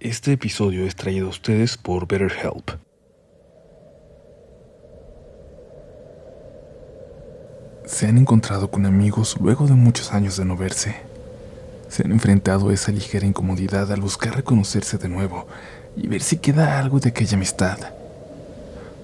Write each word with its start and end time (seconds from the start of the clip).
Este 0.00 0.32
episodio 0.32 0.86
es 0.86 0.96
traído 0.96 1.26
a 1.26 1.28
ustedes 1.28 1.76
por 1.76 2.08
BetterHelp. 2.08 2.70
Se 7.84 8.06
han 8.06 8.16
encontrado 8.16 8.70
con 8.70 8.86
amigos 8.86 9.36
luego 9.38 9.66
de 9.66 9.74
muchos 9.74 10.14
años 10.14 10.38
de 10.38 10.46
no 10.46 10.56
verse. 10.56 10.96
Se 11.90 12.02
han 12.02 12.12
enfrentado 12.12 12.70
a 12.70 12.72
esa 12.72 12.92
ligera 12.92 13.26
incomodidad 13.26 13.92
al 13.92 14.00
buscar 14.00 14.34
reconocerse 14.34 14.96
de 14.96 15.10
nuevo 15.10 15.46
y 15.94 16.06
ver 16.06 16.22
si 16.22 16.38
queda 16.38 16.78
algo 16.78 16.98
de 16.98 17.10
aquella 17.10 17.36
amistad. 17.36 17.78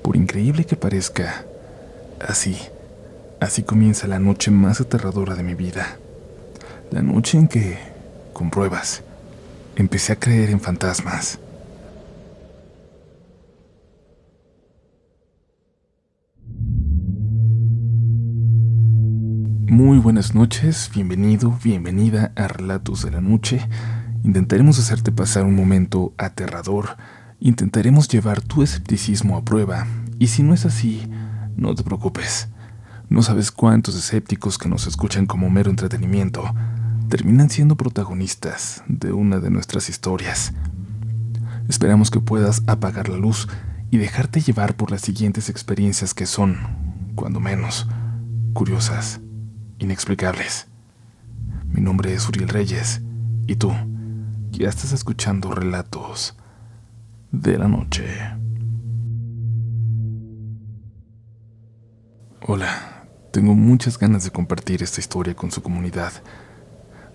Por 0.01 0.17
increíble 0.17 0.65
que 0.65 0.77
parezca, 0.77 1.45
así, 2.27 2.57
así 3.39 3.65
comienza 3.65 4.07
la 4.07 4.19
noche 4.19 4.51
más 4.51 4.81
aterradora 4.81 5.35
de 5.35 5.43
mi 5.43 5.55
vida. 5.55 5.99
La 6.91 7.03
noche 7.03 7.37
en 7.37 7.49
que, 7.49 7.77
con 8.33 8.49
pruebas, 8.49 9.03
empecé 9.77 10.15
a 10.15 10.17
creer 10.17 10.51
en 10.51 10.61
fantasmas. 10.61 11.39
Muy 19.69 19.99
buenas 19.99 20.35
noches, 20.35 20.91
bienvenido, 20.95 21.59
bienvenida 21.63 22.33
a 22.35 22.49
Relatos 22.49 23.03
de 23.03 23.11
la 23.11 23.21
Noche. 23.21 23.61
Intentaremos 24.25 24.79
hacerte 24.79 25.13
pasar 25.13 25.45
un 25.45 25.55
momento 25.55 26.15
aterrador, 26.17 26.97
intentaremos 27.39 28.09
llevar 28.09 28.41
tu 28.41 28.63
escepticismo 28.63 29.37
a 29.37 29.45
prueba, 29.45 29.87
y 30.19 30.29
si 30.29 30.43
no 30.43 30.55
es 30.55 30.65
así, 30.65 31.07
no 31.57 31.75
te 31.75 31.83
preocupes. 31.83 32.49
No 33.11 33.23
sabes 33.23 33.53
cuántos 33.53 33.95
escépticos 33.95 34.57
que 34.57 34.69
nos 34.69 34.87
escuchan 34.87 35.27
como 35.27 35.51
mero 35.51 35.71
entretenimiento 35.71 36.43
terminan 37.09 37.51
siendo 37.51 37.77
protagonistas 37.77 38.83
de 38.89 39.13
una 39.13 39.39
de 39.39 39.51
nuestras 39.51 39.89
historias. 39.89 40.53
Esperamos 41.69 42.11
que 42.11 42.21
puedas 42.21 42.63
apagar 42.67 43.09
la 43.09 43.17
luz 43.17 43.49
y 43.91 43.99
dejarte 43.99 44.41
llevar 44.41 44.77
por 44.77 44.91
las 44.91 45.03
siguientes 45.03 45.49
experiencias 45.49 46.15
que 46.15 46.27
son, 46.27 46.59
cuando 47.15 47.41
menos, 47.41 47.87
curiosas, 48.53 49.21
inexplicables. 49.79 50.67
Mi 51.69 51.81
nombre 51.81 52.13
es 52.15 52.29
Uriel 52.29 52.49
Reyes 52.49 53.03
y 53.47 53.57
tú 53.57 53.73
ya 54.51 54.69
estás 54.69 54.93
escuchando 54.93 55.53
relatos 55.53 56.37
de 57.31 57.59
la 57.59 57.69
noche. 57.69 58.07
Hola, 62.49 63.07
tengo 63.33 63.55
muchas 63.55 63.99
ganas 63.99 64.25
de 64.25 64.31
compartir 64.31 64.83
esta 64.83 65.01
historia 65.01 65.35
con 65.35 65.51
su 65.51 65.63
comunidad 65.63 66.13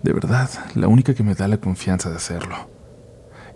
de 0.02 0.12
verdad, 0.12 0.50
la 0.74 0.88
única 0.88 1.14
que 1.14 1.22
me 1.22 1.34
da 1.34 1.46
la 1.46 1.58
confianza 1.58 2.10
de 2.10 2.16
hacerlo. 2.16 2.68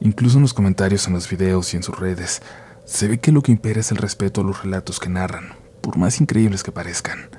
Incluso 0.01 0.37
en 0.37 0.43
los 0.43 0.55
comentarios 0.55 1.07
en 1.07 1.15
los 1.15 1.29
videos 1.29 1.73
y 1.75 1.77
en 1.77 1.83
sus 1.83 1.99
redes, 1.99 2.41
se 2.85 3.09
ve 3.09 3.19
que 3.19 3.33
lo 3.33 3.43
que 3.43 3.51
impera 3.51 3.81
es 3.81 3.91
el 3.91 3.97
respeto 3.97 4.41
a 4.41 4.45
los 4.45 4.63
relatos 4.63 5.01
que 5.01 5.09
narran, 5.09 5.55
por 5.81 5.97
más 5.97 6.21
increíbles 6.21 6.63
que 6.63 6.71
parezcan. 6.71 7.31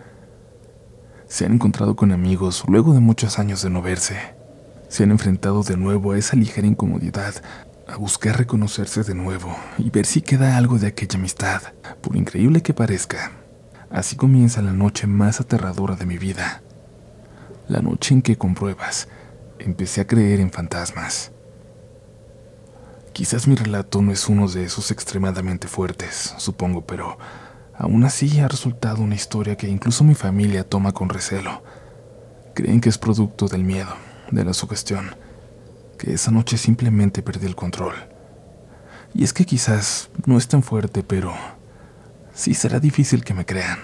Se 1.27 1.45
han 1.45 1.53
encontrado 1.53 1.95
con 1.95 2.11
amigos 2.11 2.63
luego 2.67 2.93
de 2.93 2.99
muchos 2.99 3.39
años 3.39 3.61
de 3.61 3.69
no 3.69 3.81
verse. 3.81 4.17
Se 4.89 5.03
han 5.03 5.11
enfrentado 5.11 5.63
de 5.63 5.77
nuevo 5.77 6.11
a 6.11 6.17
esa 6.17 6.35
ligera 6.35 6.67
incomodidad, 6.67 7.35
a 7.87 7.95
buscar 7.95 8.37
reconocerse 8.37 9.03
de 9.03 9.15
nuevo 9.15 9.55
y 9.77 9.89
ver 9.89 10.05
si 10.05 10.21
queda 10.21 10.57
algo 10.57 10.79
de 10.79 10.87
aquella 10.87 11.17
amistad, 11.17 11.61
por 12.01 12.17
increíble 12.17 12.61
que 12.61 12.73
parezca. 12.73 13.31
Así 13.89 14.17
comienza 14.17 14.61
la 14.61 14.73
noche 14.73 15.07
más 15.07 15.39
aterradora 15.39 15.95
de 15.95 16.05
mi 16.05 16.17
vida 16.17 16.61
la 17.67 17.81
noche 17.81 18.13
en 18.13 18.21
que 18.21 18.37
con 18.37 18.55
pruebas 18.55 19.07
empecé 19.59 20.01
a 20.01 20.07
creer 20.07 20.39
en 20.39 20.51
fantasmas. 20.51 21.31
Quizás 23.13 23.47
mi 23.47 23.55
relato 23.55 24.01
no 24.01 24.11
es 24.11 24.29
uno 24.29 24.47
de 24.47 24.63
esos 24.63 24.91
extremadamente 24.91 25.67
fuertes, 25.67 26.35
supongo, 26.37 26.85
pero 26.85 27.17
aún 27.75 28.03
así 28.03 28.39
ha 28.39 28.47
resultado 28.47 29.01
una 29.01 29.15
historia 29.15 29.57
que 29.57 29.67
incluso 29.67 30.03
mi 30.03 30.15
familia 30.15 30.63
toma 30.63 30.91
con 30.91 31.09
recelo. 31.09 31.63
Creen 32.53 32.79
que 32.79 32.89
es 32.89 32.97
producto 32.97 33.47
del 33.47 33.63
miedo, 33.63 33.93
de 34.31 34.45
la 34.45 34.53
sugestión, 34.53 35.15
que 35.97 36.13
esa 36.13 36.31
noche 36.31 36.57
simplemente 36.57 37.23
perdí 37.23 37.47
el 37.47 37.55
control. 37.55 37.95
Y 39.13 39.23
es 39.23 39.33
que 39.33 39.45
quizás 39.45 40.09
no 40.25 40.37
es 40.37 40.47
tan 40.47 40.61
fuerte, 40.61 41.01
pero 41.01 41.33
sí 42.33 42.53
será 42.53 42.79
difícil 42.79 43.23
que 43.23 43.33
me 43.33 43.45
crean. 43.45 43.79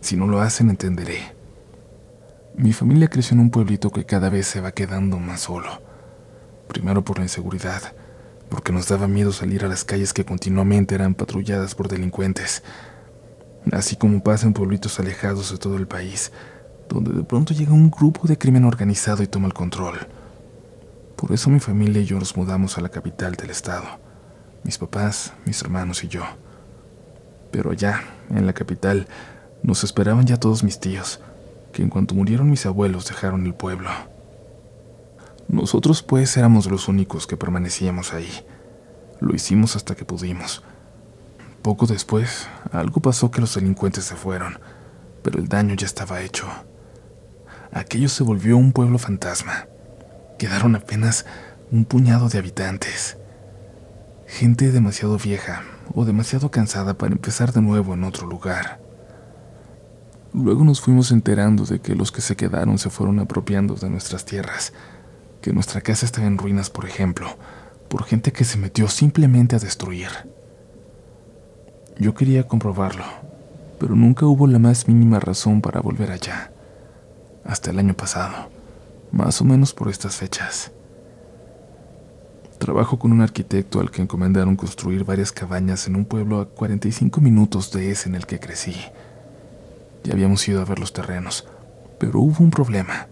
Si 0.00 0.16
no 0.16 0.26
lo 0.26 0.40
hacen, 0.40 0.68
entenderé. 0.68 1.37
Mi 2.58 2.72
familia 2.72 3.06
creció 3.06 3.34
en 3.36 3.40
un 3.40 3.50
pueblito 3.50 3.92
que 3.92 4.04
cada 4.04 4.30
vez 4.30 4.48
se 4.48 4.60
va 4.60 4.72
quedando 4.72 5.20
más 5.20 5.42
solo. 5.42 5.80
Primero 6.66 7.04
por 7.04 7.18
la 7.18 7.24
inseguridad, 7.24 7.80
porque 8.48 8.72
nos 8.72 8.88
daba 8.88 9.06
miedo 9.06 9.30
salir 9.30 9.64
a 9.64 9.68
las 9.68 9.84
calles 9.84 10.12
que 10.12 10.24
continuamente 10.24 10.96
eran 10.96 11.14
patrulladas 11.14 11.76
por 11.76 11.86
delincuentes. 11.86 12.64
Así 13.70 13.94
como 13.94 14.24
pasa 14.24 14.48
en 14.48 14.54
pueblitos 14.54 14.98
alejados 14.98 15.52
de 15.52 15.58
todo 15.58 15.76
el 15.76 15.86
país, 15.86 16.32
donde 16.88 17.12
de 17.12 17.22
pronto 17.22 17.54
llega 17.54 17.72
un 17.72 17.92
grupo 17.92 18.26
de 18.26 18.36
crimen 18.36 18.64
organizado 18.64 19.22
y 19.22 19.28
toma 19.28 19.46
el 19.46 19.54
control. 19.54 19.94
Por 21.14 21.30
eso 21.30 21.50
mi 21.50 21.60
familia 21.60 22.02
y 22.02 22.06
yo 22.06 22.18
nos 22.18 22.36
mudamos 22.36 22.76
a 22.76 22.80
la 22.80 22.88
capital 22.88 23.36
del 23.36 23.50
estado. 23.50 23.86
Mis 24.64 24.78
papás, 24.78 25.32
mis 25.46 25.62
hermanos 25.62 26.02
y 26.02 26.08
yo. 26.08 26.24
Pero 27.52 27.70
allá, 27.70 28.02
en 28.30 28.46
la 28.46 28.52
capital, 28.52 29.06
nos 29.62 29.84
esperaban 29.84 30.26
ya 30.26 30.38
todos 30.38 30.64
mis 30.64 30.80
tíos 30.80 31.20
que 31.72 31.82
en 31.82 31.90
cuanto 31.90 32.14
murieron 32.14 32.50
mis 32.50 32.66
abuelos 32.66 33.06
dejaron 33.06 33.46
el 33.46 33.54
pueblo. 33.54 33.90
Nosotros 35.48 36.02
pues 36.02 36.36
éramos 36.36 36.70
los 36.70 36.88
únicos 36.88 37.26
que 37.26 37.36
permanecíamos 37.36 38.12
ahí. 38.12 38.30
Lo 39.20 39.34
hicimos 39.34 39.76
hasta 39.76 39.94
que 39.94 40.04
pudimos. 40.04 40.62
Poco 41.62 41.86
después, 41.86 42.48
algo 42.70 43.00
pasó 43.00 43.30
que 43.30 43.40
los 43.40 43.54
delincuentes 43.54 44.04
se 44.04 44.14
fueron, 44.14 44.58
pero 45.22 45.38
el 45.38 45.48
daño 45.48 45.74
ya 45.74 45.86
estaba 45.86 46.20
hecho. 46.20 46.46
Aquello 47.72 48.08
se 48.08 48.22
volvió 48.22 48.56
un 48.56 48.72
pueblo 48.72 48.98
fantasma. 48.98 49.66
Quedaron 50.38 50.76
apenas 50.76 51.26
un 51.70 51.84
puñado 51.84 52.28
de 52.28 52.38
habitantes. 52.38 53.16
Gente 54.26 54.70
demasiado 54.70 55.18
vieja 55.18 55.62
o 55.94 56.04
demasiado 56.04 56.50
cansada 56.50 56.94
para 56.94 57.12
empezar 57.12 57.52
de 57.52 57.62
nuevo 57.62 57.94
en 57.94 58.04
otro 58.04 58.26
lugar. 58.26 58.80
Luego 60.34 60.62
nos 60.64 60.80
fuimos 60.80 61.10
enterando 61.10 61.64
de 61.64 61.80
que 61.80 61.94
los 61.94 62.12
que 62.12 62.20
se 62.20 62.36
quedaron 62.36 62.78
se 62.78 62.90
fueron 62.90 63.18
apropiando 63.18 63.74
de 63.74 63.88
nuestras 63.88 64.24
tierras, 64.24 64.72
que 65.40 65.52
nuestra 65.52 65.80
casa 65.80 66.04
estaba 66.04 66.26
en 66.26 66.36
ruinas, 66.36 66.68
por 66.68 66.84
ejemplo, 66.84 67.28
por 67.88 68.04
gente 68.04 68.32
que 68.32 68.44
se 68.44 68.58
metió 68.58 68.88
simplemente 68.88 69.56
a 69.56 69.58
destruir. 69.58 70.08
Yo 71.98 72.14
quería 72.14 72.46
comprobarlo, 72.46 73.04
pero 73.80 73.96
nunca 73.96 74.26
hubo 74.26 74.46
la 74.46 74.58
más 74.58 74.86
mínima 74.86 75.18
razón 75.18 75.62
para 75.62 75.80
volver 75.80 76.10
allá, 76.10 76.52
hasta 77.44 77.70
el 77.70 77.78
año 77.78 77.94
pasado, 77.94 78.50
más 79.10 79.40
o 79.40 79.44
menos 79.44 79.72
por 79.72 79.88
estas 79.88 80.16
fechas. 80.16 80.72
Trabajo 82.58 82.98
con 82.98 83.12
un 83.12 83.22
arquitecto 83.22 83.80
al 83.80 83.90
que 83.90 84.02
encomendaron 84.02 84.56
construir 84.56 85.04
varias 85.04 85.32
cabañas 85.32 85.86
en 85.86 85.96
un 85.96 86.04
pueblo 86.04 86.40
a 86.40 86.48
45 86.48 87.20
minutos 87.20 87.70
de 87.72 87.90
ese 87.92 88.08
en 88.08 88.16
el 88.16 88.26
que 88.26 88.40
crecí. 88.40 88.74
Ya 90.04 90.12
habíamos 90.12 90.46
ido 90.48 90.60
a 90.60 90.64
ver 90.64 90.78
los 90.78 90.92
terrenos, 90.92 91.46
pero 91.98 92.20
hubo 92.20 92.42
un 92.42 92.50
problema, 92.50 93.08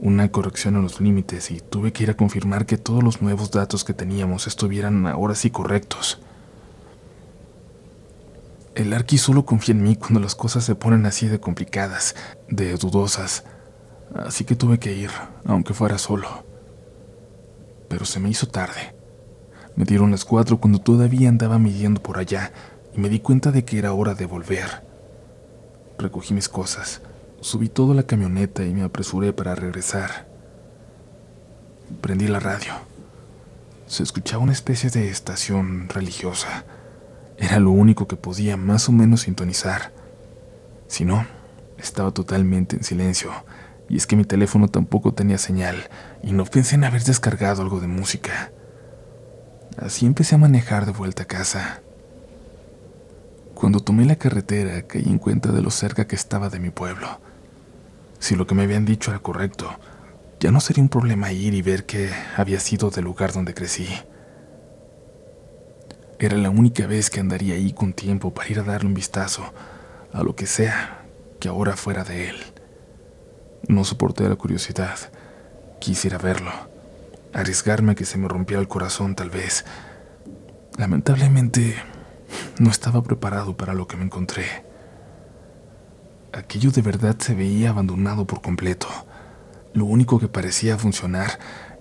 una 0.00 0.30
corrección 0.30 0.76
en 0.76 0.82
los 0.82 1.00
límites 1.00 1.50
y 1.50 1.60
tuve 1.60 1.92
que 1.92 2.02
ir 2.02 2.10
a 2.10 2.16
confirmar 2.16 2.66
que 2.66 2.76
todos 2.78 3.02
los 3.02 3.22
nuevos 3.22 3.50
datos 3.50 3.84
que 3.84 3.94
teníamos 3.94 4.46
estuvieran 4.46 5.06
ahora 5.06 5.34
sí 5.34 5.50
correctos. 5.50 6.20
El 8.74 8.92
Arqui 8.92 9.16
solo 9.16 9.46
confía 9.46 9.74
en 9.74 9.82
mí 9.82 9.96
cuando 9.96 10.20
las 10.20 10.34
cosas 10.34 10.64
se 10.64 10.74
ponen 10.74 11.06
así 11.06 11.28
de 11.28 11.40
complicadas, 11.40 12.14
de 12.48 12.76
dudosas, 12.76 13.44
así 14.14 14.44
que 14.44 14.54
tuve 14.54 14.78
que 14.78 14.92
ir, 14.92 15.10
aunque 15.46 15.72
fuera 15.72 15.96
solo. 15.96 16.44
Pero 17.88 18.04
se 18.04 18.20
me 18.20 18.28
hizo 18.28 18.46
tarde. 18.48 18.94
Me 19.76 19.84
dieron 19.84 20.10
las 20.10 20.24
cuatro 20.24 20.58
cuando 20.58 20.78
todavía 20.78 21.28
andaba 21.28 21.58
midiendo 21.58 22.02
por 22.02 22.18
allá 22.18 22.52
y 22.94 23.00
me 23.00 23.08
di 23.08 23.20
cuenta 23.20 23.50
de 23.50 23.64
que 23.64 23.78
era 23.78 23.92
hora 23.92 24.14
de 24.14 24.26
volver. 24.26 24.85
Recogí 25.98 26.34
mis 26.34 26.48
cosas, 26.48 27.00
subí 27.40 27.68
todo 27.68 27.92
a 27.92 27.94
la 27.94 28.02
camioneta 28.02 28.64
y 28.64 28.74
me 28.74 28.82
apresuré 28.82 29.32
para 29.32 29.54
regresar. 29.54 30.28
Prendí 32.00 32.28
la 32.28 32.40
radio. 32.40 32.74
Se 33.86 34.02
escuchaba 34.02 34.42
una 34.42 34.52
especie 34.52 34.90
de 34.90 35.08
estación 35.08 35.88
religiosa. 35.88 36.64
Era 37.38 37.60
lo 37.60 37.70
único 37.70 38.08
que 38.08 38.16
podía 38.16 38.56
más 38.56 38.88
o 38.88 38.92
menos 38.92 39.22
sintonizar. 39.22 39.92
Si 40.88 41.04
no, 41.04 41.26
estaba 41.78 42.10
totalmente 42.10 42.76
en 42.76 42.84
silencio, 42.84 43.30
y 43.88 43.96
es 43.96 44.06
que 44.06 44.16
mi 44.16 44.24
teléfono 44.24 44.68
tampoco 44.68 45.14
tenía 45.14 45.38
señal, 45.38 45.88
y 46.22 46.32
no 46.32 46.44
pensé 46.44 46.74
en 46.74 46.84
haber 46.84 47.04
descargado 47.04 47.62
algo 47.62 47.80
de 47.80 47.86
música. 47.86 48.52
Así 49.78 50.06
empecé 50.06 50.34
a 50.34 50.38
manejar 50.38 50.86
de 50.86 50.92
vuelta 50.92 51.24
a 51.24 51.26
casa. 51.26 51.82
Cuando 53.56 53.80
tomé 53.80 54.04
la 54.04 54.16
carretera 54.16 54.82
caí 54.82 55.04
en 55.06 55.18
cuenta 55.18 55.50
de 55.50 55.62
lo 55.62 55.70
cerca 55.70 56.06
que 56.06 56.14
estaba 56.14 56.50
de 56.50 56.60
mi 56.60 56.68
pueblo. 56.68 57.08
Si 58.18 58.36
lo 58.36 58.46
que 58.46 58.54
me 58.54 58.64
habían 58.64 58.84
dicho 58.84 59.10
era 59.10 59.20
correcto, 59.20 59.70
ya 60.38 60.50
no 60.50 60.60
sería 60.60 60.82
un 60.82 60.90
problema 60.90 61.32
ir 61.32 61.54
y 61.54 61.62
ver 61.62 61.86
que 61.86 62.10
había 62.36 62.60
sido 62.60 62.90
del 62.90 63.06
lugar 63.06 63.32
donde 63.32 63.54
crecí. 63.54 63.88
Era 66.18 66.36
la 66.36 66.50
única 66.50 66.86
vez 66.86 67.08
que 67.08 67.18
andaría 67.18 67.54
ahí 67.54 67.72
con 67.72 67.94
tiempo 67.94 68.34
para 68.34 68.50
ir 68.50 68.58
a 68.60 68.62
darle 68.62 68.88
un 68.88 68.94
vistazo 68.94 69.54
a 70.12 70.22
lo 70.22 70.36
que 70.36 70.44
sea 70.44 71.06
que 71.40 71.48
ahora 71.48 71.78
fuera 71.78 72.04
de 72.04 72.28
él. 72.28 72.36
No 73.68 73.84
soporté 73.84 74.28
la 74.28 74.36
curiosidad. 74.36 74.98
Quisiera 75.80 76.18
verlo, 76.18 76.52
arriesgarme 77.32 77.92
a 77.92 77.94
que 77.94 78.04
se 78.04 78.18
me 78.18 78.28
rompiera 78.28 78.60
el 78.60 78.68
corazón 78.68 79.14
tal 79.14 79.30
vez. 79.30 79.64
Lamentablemente, 80.76 81.74
no 82.58 82.70
estaba 82.70 83.02
preparado 83.02 83.56
para 83.56 83.74
lo 83.74 83.86
que 83.86 83.96
me 83.96 84.04
encontré. 84.04 84.46
Aquello 86.32 86.70
de 86.70 86.82
verdad 86.82 87.16
se 87.18 87.34
veía 87.34 87.70
abandonado 87.70 88.26
por 88.26 88.42
completo. 88.42 88.88
Lo 89.72 89.84
único 89.84 90.18
que 90.18 90.28
parecía 90.28 90.78
funcionar 90.78 91.38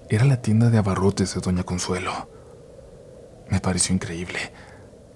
era 0.10 0.26
la 0.26 0.42
tienda 0.42 0.70
de 0.70 0.78
abarrotes 0.78 1.34
de 1.34 1.42
Doña 1.42 1.64
Consuelo. 1.64 2.30
Me 3.50 3.60
pareció 3.60 3.94
increíble. 3.94 4.40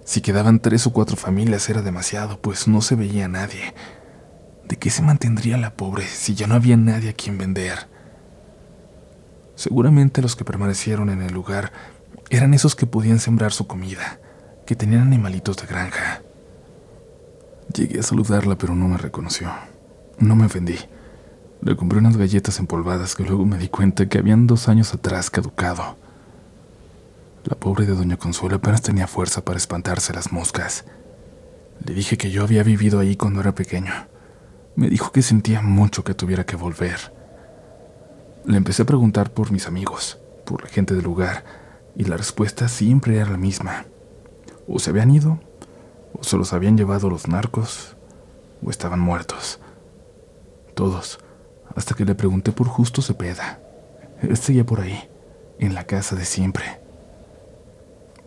Si 0.03 0.21
quedaban 0.21 0.59
tres 0.59 0.87
o 0.87 0.93
cuatro 0.93 1.15
familias 1.15 1.69
era 1.69 1.81
demasiado, 1.81 2.41
pues 2.41 2.67
no 2.67 2.81
se 2.81 2.95
veía 2.95 3.25
a 3.25 3.29
nadie. 3.29 3.73
¿De 4.67 4.77
qué 4.77 4.89
se 4.89 5.01
mantendría 5.01 5.57
la 5.57 5.73
pobre 5.73 6.05
si 6.05 6.35
ya 6.35 6.47
no 6.47 6.55
había 6.55 6.77
nadie 6.77 7.09
a 7.09 7.13
quien 7.13 7.37
vender? 7.37 7.87
Seguramente 9.55 10.21
los 10.21 10.35
que 10.35 10.45
permanecieron 10.45 11.09
en 11.09 11.21
el 11.21 11.33
lugar 11.33 11.71
eran 12.29 12.53
esos 12.53 12.75
que 12.75 12.85
podían 12.85 13.19
sembrar 13.19 13.51
su 13.51 13.67
comida, 13.67 14.19
que 14.69 14.75
tenían 14.75 15.01
animalitos 15.01 15.57
de 15.57 15.65
granja. 15.65 16.21
Llegué 17.73 18.01
a 18.01 18.03
saludarla, 18.03 18.55
pero 18.55 18.75
no 18.75 18.87
me 18.87 18.99
reconoció. 18.99 19.49
No 20.19 20.35
me 20.35 20.45
ofendí. 20.45 20.75
Le 21.63 21.75
compré 21.75 21.97
unas 21.97 22.17
galletas 22.17 22.59
empolvadas 22.59 23.15
que 23.15 23.23
luego 23.23 23.47
me 23.47 23.57
di 23.57 23.67
cuenta 23.67 24.07
que 24.07 24.19
habían 24.19 24.45
dos 24.45 24.69
años 24.69 24.93
atrás 24.93 25.31
caducado. 25.31 25.97
La 27.45 27.55
pobre 27.55 27.87
de 27.87 27.95
Doña 27.95 28.17
Consuelo 28.17 28.57
apenas 28.57 28.83
tenía 28.83 29.07
fuerza 29.07 29.43
para 29.43 29.57
espantarse 29.57 30.13
las 30.13 30.31
moscas. 30.31 30.85
Le 31.83 31.95
dije 31.95 32.15
que 32.15 32.29
yo 32.29 32.43
había 32.43 32.61
vivido 32.61 32.99
ahí 32.99 33.15
cuando 33.15 33.39
era 33.39 33.55
pequeño. 33.55 33.93
Me 34.75 34.87
dijo 34.87 35.11
que 35.11 35.23
sentía 35.23 35.63
mucho 35.63 36.03
que 36.03 36.13
tuviera 36.13 36.45
que 36.45 36.55
volver. 36.55 37.11
Le 38.45 38.57
empecé 38.57 38.83
a 38.83 38.85
preguntar 38.85 39.33
por 39.33 39.51
mis 39.51 39.65
amigos, 39.65 40.19
por 40.45 40.61
la 40.61 40.69
gente 40.69 40.93
del 40.93 41.05
lugar, 41.05 41.43
y 41.95 42.03
la 42.03 42.17
respuesta 42.17 42.67
siempre 42.67 43.15
era 43.15 43.31
la 43.31 43.37
misma. 43.37 43.87
O 44.69 44.79
se 44.79 44.91
habían 44.91 45.11
ido, 45.11 45.39
o 46.13 46.23
se 46.23 46.37
los 46.37 46.53
habían 46.53 46.77
llevado 46.77 47.09
los 47.09 47.27
narcos, 47.27 47.97
o 48.63 48.69
estaban 48.69 48.99
muertos. 48.99 49.59
Todos 50.75 51.19
hasta 51.75 51.95
que 51.95 52.05
le 52.05 52.15
pregunté 52.15 52.51
por 52.51 52.67
Justo 52.67 53.01
Cepeda. 53.01 53.59
Él 54.21 54.35
seguía 54.37 54.65
por 54.65 54.81
ahí, 54.81 55.09
en 55.59 55.73
la 55.73 55.85
casa 55.85 56.15
de 56.15 56.25
siempre. 56.25 56.81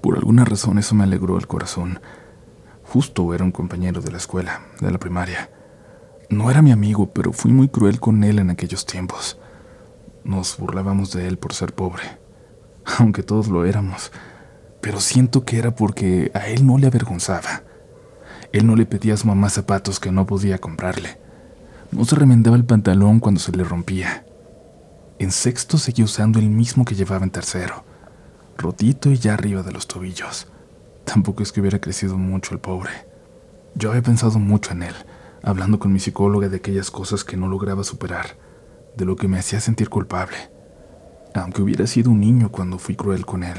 Por 0.01 0.17
alguna 0.17 0.45
razón 0.45 0.79
eso 0.79 0.95
me 0.95 1.05
alegró 1.05 1.37
el 1.37 1.47
corazón. 1.47 2.01
Justo 2.85 3.35
era 3.35 3.45
un 3.45 3.53
compañero 3.53 4.01
de 4.01 4.11
la 4.11 4.19
escuela, 4.19 4.63
de 4.81 4.91
la 4.91 4.99
primaria. 4.99 5.51
No 6.29 6.51
era 6.51 6.63
mi 6.63 6.73
amigo, 6.73 7.13
pero 7.13 7.33
fui 7.33 7.53
muy 7.53 7.69
cruel 7.69 8.01
con 8.01 8.25
él 8.25 8.39
en 8.39 8.51
aquellos 8.51 8.87
tiempos. 8.87 9.39
Nos 10.25 10.57
burlábamos 10.57 11.13
de 11.13 11.29
él 11.29 11.39
por 11.39 11.53
ser 11.53 11.75
pobre, 11.75 12.05
aunque 12.99 13.23
todos 13.23 13.49
lo 13.49 13.65
éramos, 13.65 14.13
pero 14.83 15.01
siento 15.01 15.45
que 15.45 15.59
era 15.59 15.75
porque 15.75 16.33
a 16.35 16.49
él 16.49 16.67
no 16.67 16.77
le 16.77 16.89
avergonzaba. 16.89 17.63
Él 18.53 18.67
no 18.67 18.75
le 18.75 18.85
pedía 18.85 19.15
a 19.15 19.17
su 19.17 19.29
mamá 19.29 19.49
zapatos 19.49 20.01
que 20.01 20.11
no 20.11 20.27
podía 20.27 20.59
comprarle. 20.59 21.19
No 21.93 22.05
se 22.05 22.17
remendaba 22.17 22.57
el 22.57 22.65
pantalón 22.65 23.21
cuando 23.21 23.41
se 23.41 23.53
le 23.53 23.63
rompía. 23.63 24.27
En 25.21 25.31
sexto 25.31 25.79
seguía 25.79 26.05
usando 26.05 26.41
el 26.41 26.51
mismo 26.51 26.85
que 26.85 26.97
llevaba 26.97 27.25
en 27.25 27.31
tercero, 27.31 27.85
rotito 28.59 29.09
y 29.13 29.19
ya 29.19 29.35
arriba 29.35 29.63
de 29.63 29.71
los 29.71 29.87
tobillos. 29.87 30.49
Tampoco 31.05 31.45
es 31.45 31.53
que 31.53 31.61
hubiera 31.61 31.81
crecido 31.81 32.19
mucho 32.19 32.53
el 32.53 32.61
pobre. 32.61 32.91
Yo 33.77 33.91
había 33.91 34.03
pensado 34.03 34.41
mucho 34.41 34.73
en 34.73 34.83
él, 34.83 34.95
hablando 35.45 35.79
con 35.79 35.93
mi 35.93 36.01
psicóloga 36.01 36.49
de 36.49 36.57
aquellas 36.57 36.91
cosas 36.91 37.23
que 37.23 37.37
no 37.37 37.47
lograba 37.47 37.85
superar, 37.85 38.37
de 38.97 39.05
lo 39.05 39.15
que 39.15 39.29
me 39.29 39.39
hacía 39.39 39.61
sentir 39.61 39.89
culpable, 39.89 40.51
aunque 41.35 41.63
hubiera 41.63 41.87
sido 41.87 42.11
un 42.11 42.19
niño 42.19 42.51
cuando 42.51 42.81
fui 42.81 42.97
cruel 42.97 43.25
con 43.25 43.45
él. 43.45 43.59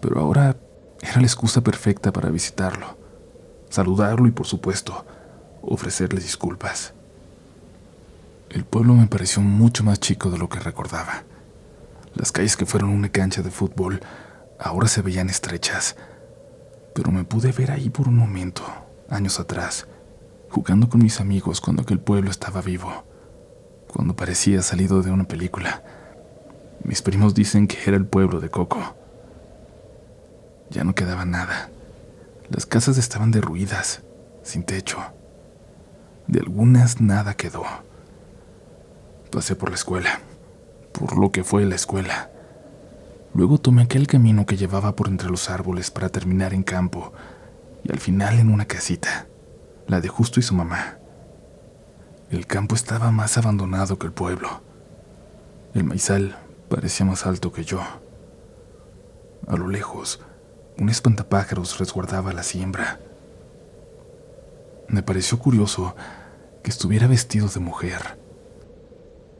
Pero 0.00 0.20
ahora 0.20 0.56
era 1.02 1.20
la 1.20 1.26
excusa 1.26 1.60
perfecta 1.60 2.12
para 2.12 2.30
visitarlo, 2.30 2.96
saludarlo 3.70 4.26
y, 4.26 4.30
por 4.30 4.46
supuesto, 4.46 5.04
ofrecerle 5.62 6.20
disculpas. 6.20 6.94
El 8.50 8.64
pueblo 8.64 8.94
me 8.94 9.06
pareció 9.06 9.42
mucho 9.42 9.84
más 9.84 10.00
chico 10.00 10.30
de 10.30 10.38
lo 10.38 10.48
que 10.48 10.58
recordaba. 10.58 11.24
Las 12.14 12.32
calles 12.32 12.56
que 12.56 12.66
fueron 12.66 12.90
una 12.90 13.10
cancha 13.10 13.42
de 13.42 13.50
fútbol 13.50 14.00
ahora 14.58 14.88
se 14.88 15.02
veían 15.02 15.28
estrechas, 15.28 15.96
pero 16.94 17.12
me 17.12 17.24
pude 17.24 17.52
ver 17.52 17.70
ahí 17.70 17.90
por 17.90 18.08
un 18.08 18.16
momento, 18.16 18.62
años 19.08 19.38
atrás, 19.38 19.86
jugando 20.50 20.88
con 20.88 21.02
mis 21.02 21.20
amigos 21.20 21.60
cuando 21.60 21.82
aquel 21.82 22.00
pueblo 22.00 22.30
estaba 22.30 22.60
vivo, 22.60 23.04
cuando 23.86 24.16
parecía 24.16 24.62
salido 24.62 25.02
de 25.02 25.10
una 25.10 25.24
película. 25.24 25.84
Mis 26.82 27.02
primos 27.02 27.34
dicen 27.34 27.68
que 27.68 27.78
era 27.86 27.96
el 27.96 28.06
pueblo 28.06 28.40
de 28.40 28.50
Coco. 28.50 28.96
Ya 30.70 30.84
no 30.84 30.94
quedaba 30.94 31.24
nada. 31.24 31.70
Las 32.50 32.66
casas 32.66 32.98
estaban 32.98 33.30
derruidas, 33.30 34.02
sin 34.42 34.64
techo. 34.64 34.98
De 36.26 36.40
algunas 36.40 37.00
nada 37.00 37.34
quedó. 37.34 37.64
Pasé 39.30 39.54
por 39.54 39.70
la 39.70 39.76
escuela, 39.76 40.20
por 40.92 41.18
lo 41.18 41.30
que 41.30 41.44
fue 41.44 41.64
la 41.64 41.74
escuela. 41.74 42.30
Luego 43.34 43.58
tomé 43.58 43.82
aquel 43.82 44.06
camino 44.06 44.46
que 44.46 44.56
llevaba 44.56 44.96
por 44.96 45.08
entre 45.08 45.28
los 45.28 45.50
árboles 45.50 45.90
para 45.90 46.08
terminar 46.08 46.54
en 46.54 46.62
campo 46.62 47.12
y 47.84 47.92
al 47.92 47.98
final 47.98 48.38
en 48.38 48.50
una 48.50 48.64
casita, 48.64 49.26
la 49.86 50.00
de 50.00 50.08
Justo 50.08 50.40
y 50.40 50.42
su 50.42 50.54
mamá. 50.54 50.98
El 52.30 52.46
campo 52.46 52.74
estaba 52.74 53.10
más 53.10 53.38
abandonado 53.38 53.98
que 53.98 54.06
el 54.06 54.12
pueblo. 54.12 54.62
El 55.74 55.84
maizal 55.84 56.36
parecía 56.68 57.06
más 57.06 57.26
alto 57.26 57.52
que 57.52 57.64
yo. 57.64 57.80
A 59.46 59.56
lo 59.56 59.68
lejos, 59.68 60.20
un 60.78 60.88
espantapájaros 60.88 61.78
resguardaba 61.78 62.32
la 62.32 62.42
siembra. 62.42 63.00
Me 64.88 65.02
pareció 65.02 65.38
curioso 65.38 65.94
que 66.62 66.70
estuviera 66.70 67.06
vestido 67.06 67.48
de 67.48 67.60
mujer 67.60 68.18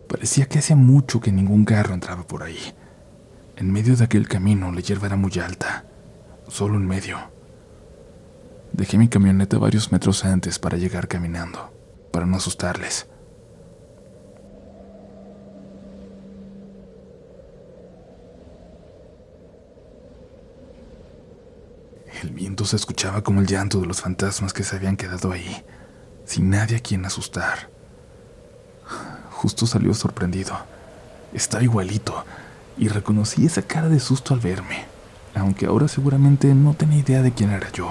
Parecía 0.08 0.46
que 0.46 0.58
hacía 0.58 0.74
mucho 0.74 1.20
que 1.20 1.30
ningún 1.30 1.66
carro 1.66 1.92
entraba 1.92 2.26
por 2.26 2.42
ahí. 2.42 2.58
En 3.56 3.70
medio 3.70 3.94
de 3.94 4.04
aquel 4.04 4.26
camino 4.26 4.72
la 4.72 4.80
hierba 4.80 5.06
era 5.06 5.16
muy 5.16 5.32
alta, 5.38 5.84
solo 6.48 6.76
en 6.76 6.86
medio. 6.86 7.18
Dejé 8.72 8.96
mi 8.96 9.08
camioneta 9.08 9.58
varios 9.58 9.92
metros 9.92 10.24
antes 10.24 10.58
para 10.58 10.78
llegar 10.78 11.08
caminando, 11.08 11.70
para 12.10 12.24
no 12.24 12.38
asustarles. 12.38 13.06
El 22.22 22.30
viento 22.30 22.64
se 22.64 22.74
escuchaba 22.74 23.22
como 23.22 23.40
el 23.40 23.46
llanto 23.46 23.80
de 23.80 23.86
los 23.86 24.00
fantasmas 24.00 24.52
que 24.52 24.64
se 24.64 24.74
habían 24.74 24.96
quedado 24.96 25.30
ahí, 25.30 25.64
sin 26.24 26.50
nadie 26.50 26.78
a 26.78 26.80
quien 26.80 27.04
asustar. 27.04 27.70
Justo 29.30 29.66
salió 29.66 29.94
sorprendido. 29.94 30.58
Estaba 31.32 31.62
igualito 31.62 32.24
y 32.76 32.88
reconocí 32.88 33.46
esa 33.46 33.62
cara 33.62 33.88
de 33.88 34.00
susto 34.00 34.34
al 34.34 34.40
verme, 34.40 34.86
aunque 35.36 35.66
ahora 35.66 35.86
seguramente 35.86 36.52
no 36.54 36.74
tenía 36.74 36.98
idea 36.98 37.22
de 37.22 37.30
quién 37.30 37.50
era 37.50 37.70
yo. 37.70 37.88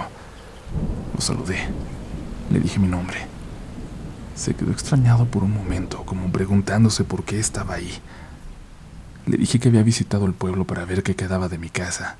Lo 1.15 1.21
saludé. 1.21 1.59
Le 2.51 2.59
dije 2.59 2.79
mi 2.79 2.87
nombre. 2.87 3.19
Se 4.35 4.55
quedó 4.55 4.71
extrañado 4.71 5.25
por 5.25 5.43
un 5.43 5.53
momento, 5.53 6.03
como 6.05 6.29
preguntándose 6.33 7.05
por 7.05 7.23
qué 7.23 7.39
estaba 7.39 7.75
ahí. 7.75 7.93
Le 9.25 9.37
dije 9.37 9.57
que 9.59 9.69
había 9.69 9.83
visitado 9.83 10.25
el 10.25 10.33
pueblo 10.33 10.65
para 10.65 10.83
ver 10.83 11.01
qué 11.01 11.15
quedaba 11.15 11.47
de 11.47 11.57
mi 11.57 11.69
casa, 11.69 12.17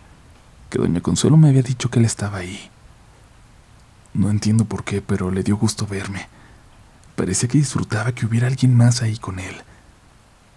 que 0.69 0.79
doña 0.79 1.01
Consuelo 1.01 1.37
me 1.37 1.49
había 1.49 1.61
dicho 1.61 1.89
que 1.89 1.99
él 1.99 2.05
estaba 2.05 2.39
ahí. 2.39 2.69
No 4.13 4.29
entiendo 4.29 4.65
por 4.65 4.83
qué, 4.83 5.01
pero 5.01 5.31
le 5.31 5.43
dio 5.43 5.57
gusto 5.57 5.85
verme. 5.85 6.27
Parecía 7.15 7.49
que 7.49 7.57
disfrutaba 7.57 8.11
que 8.11 8.25
hubiera 8.25 8.47
alguien 8.47 8.75
más 8.75 9.01
ahí 9.01 9.17
con 9.17 9.39
él, 9.39 9.55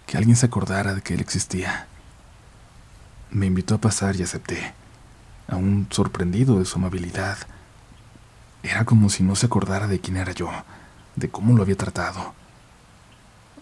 que 0.05 0.17
alguien 0.17 0.35
se 0.35 0.45
acordara 0.45 0.93
de 0.93 1.01
que 1.01 1.13
él 1.13 1.21
existía. 1.21 1.87
Me 3.29 3.45
invitó 3.45 3.75
a 3.75 3.81
pasar 3.81 4.15
y 4.15 4.23
acepté, 4.23 4.73
aún 5.47 5.87
sorprendido 5.89 6.59
de 6.59 6.65
su 6.65 6.77
amabilidad. 6.77 7.37
Era 8.63 8.85
como 8.85 9.09
si 9.09 9.23
no 9.23 9.35
se 9.35 9.45
acordara 9.45 9.87
de 9.87 9.99
quién 9.99 10.17
era 10.17 10.33
yo, 10.33 10.49
de 11.15 11.29
cómo 11.29 11.55
lo 11.55 11.63
había 11.63 11.77
tratado. 11.77 12.33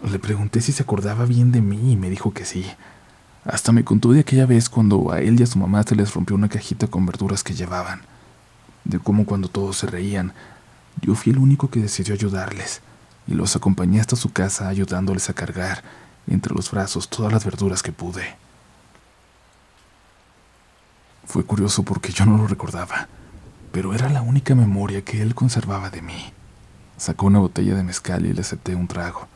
Le 0.03 0.17
pregunté 0.17 0.61
si 0.61 0.71
se 0.71 0.83
acordaba 0.83 1.25
bien 1.25 1.51
de 1.51 1.61
mí 1.61 1.91
y 1.91 1.95
me 1.95 2.09
dijo 2.09 2.33
que 2.33 2.45
sí. 2.45 2.65
Hasta 3.45 3.71
me 3.71 3.83
contó 3.83 4.11
de 4.11 4.19
aquella 4.19 4.45
vez 4.45 4.69
cuando 4.69 5.11
a 5.11 5.21
él 5.21 5.39
y 5.39 5.43
a 5.43 5.47
su 5.47 5.57
mamá 5.59 5.83
se 5.83 5.95
les 5.95 6.13
rompió 6.13 6.35
una 6.35 6.49
cajita 6.49 6.87
con 6.87 7.05
verduras 7.05 7.43
que 7.43 7.53
llevaban, 7.53 8.01
de 8.83 8.99
cómo 8.99 9.25
cuando 9.25 9.47
todos 9.47 9.77
se 9.77 9.87
reían, 9.87 10.33
yo 11.01 11.15
fui 11.15 11.31
el 11.31 11.39
único 11.39 11.69
que 11.69 11.79
decidió 11.79 12.13
ayudarles 12.13 12.81
y 13.27 13.33
los 13.33 13.55
acompañé 13.55 14.01
hasta 14.01 14.15
su 14.15 14.31
casa 14.31 14.67
ayudándoles 14.67 15.29
a 15.29 15.33
cargar 15.33 15.83
entre 16.27 16.53
los 16.53 16.71
brazos 16.71 17.09
todas 17.09 17.31
las 17.31 17.45
verduras 17.45 17.81
que 17.81 17.91
pude. 17.91 18.35
Fue 21.25 21.43
curioso 21.43 21.83
porque 21.83 22.11
yo 22.11 22.25
no 22.25 22.37
lo 22.37 22.47
recordaba, 22.47 23.07
pero 23.71 23.93
era 23.93 24.09
la 24.09 24.21
única 24.21 24.55
memoria 24.55 25.03
que 25.03 25.21
él 25.21 25.35
conservaba 25.35 25.89
de 25.89 26.01
mí. 26.01 26.33
Sacó 26.97 27.27
una 27.27 27.39
botella 27.39 27.75
de 27.75 27.83
mezcal 27.83 28.25
y 28.25 28.33
le 28.33 28.41
acepté 28.41 28.75
un 28.75 28.87
trago. 28.87 29.27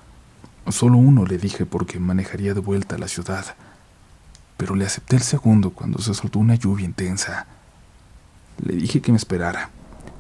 Solo 0.70 0.98
uno 0.98 1.26
le 1.26 1.38
dije 1.38 1.66
porque 1.66 2.00
manejaría 2.00 2.54
de 2.54 2.60
vuelta 2.60 2.96
a 2.96 3.00
la 3.00 3.08
ciudad, 3.08 3.56
pero 4.58 4.76
le 4.76 4.86
acepté 4.86 5.16
el 5.16 5.22
segundo 5.22 5.72
cuando 5.72 6.00
se 6.00 6.14
soltó 6.14 6.40
una 6.40 6.56
lluvia 6.56 6.86
intensa. 6.86 7.48
Le 8.64 8.76
dije 8.76 9.02
que 9.02 9.12
me 9.12 9.18
esperara, 9.18 9.70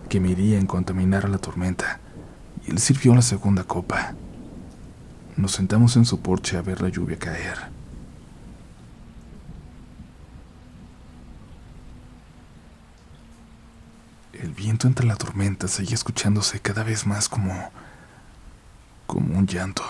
que 0.09 0.19
me 0.19 0.29
iría 0.29 0.59
en 0.59 0.67
cuanto 0.67 0.87
terminara 0.87 1.29
la 1.29 1.37
tormenta, 1.37 1.99
y 2.65 2.71
él 2.71 2.79
sirvió 2.79 3.13
la 3.15 3.21
segunda 3.21 3.63
copa. 3.63 4.13
Nos 5.37 5.51
sentamos 5.51 5.95
en 5.95 6.05
su 6.05 6.19
porche 6.19 6.57
a 6.57 6.61
ver 6.61 6.81
la 6.81 6.89
lluvia 6.89 7.17
caer. 7.17 7.57
El 14.33 14.51
viento 14.51 14.87
entre 14.87 15.05
la 15.05 15.15
tormenta 15.15 15.67
seguía 15.67 15.95
escuchándose 15.95 16.59
cada 16.59 16.83
vez 16.83 17.05
más 17.05 17.29
como 17.29 17.53
como 19.05 19.37
un 19.37 19.45
llanto. 19.45 19.83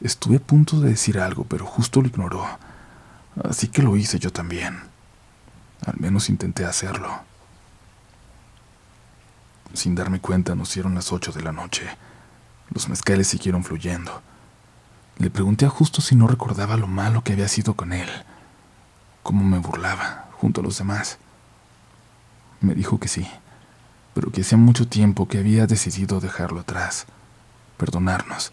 Estuve 0.00 0.36
a 0.36 0.40
punto 0.40 0.80
de 0.80 0.90
decir 0.90 1.18
algo, 1.18 1.44
pero 1.44 1.64
justo 1.64 2.00
lo 2.02 2.08
ignoró, 2.08 2.46
así 3.42 3.68
que 3.68 3.82
lo 3.82 3.96
hice 3.96 4.18
yo 4.18 4.32
también. 4.32 4.80
Al 5.84 5.98
menos 5.98 6.28
intenté 6.28 6.64
hacerlo. 6.64 7.20
Sin 9.72 9.94
darme 9.94 10.20
cuenta, 10.20 10.54
nos 10.54 10.72
dieron 10.72 10.94
las 10.94 11.12
ocho 11.12 11.32
de 11.32 11.42
la 11.42 11.52
noche. 11.52 11.88
Los 12.70 12.88
mezcales 12.88 13.28
siguieron 13.28 13.64
fluyendo. 13.64 14.22
Le 15.18 15.30
pregunté 15.30 15.66
a 15.66 15.70
Justo 15.70 16.00
si 16.00 16.16
no 16.16 16.26
recordaba 16.26 16.76
lo 16.76 16.86
malo 16.86 17.22
que 17.22 17.32
había 17.32 17.48
sido 17.48 17.74
con 17.74 17.92
él, 17.92 18.08
cómo 19.22 19.44
me 19.44 19.58
burlaba 19.58 20.28
junto 20.32 20.60
a 20.60 20.64
los 20.64 20.78
demás. 20.78 21.18
Me 22.60 22.74
dijo 22.74 22.98
que 22.98 23.08
sí, 23.08 23.28
pero 24.12 24.30
que 24.30 24.40
hacía 24.40 24.58
mucho 24.58 24.88
tiempo 24.88 25.28
que 25.28 25.38
había 25.38 25.66
decidido 25.66 26.20
dejarlo 26.20 26.60
atrás, 26.60 27.06
perdonarnos. 27.76 28.52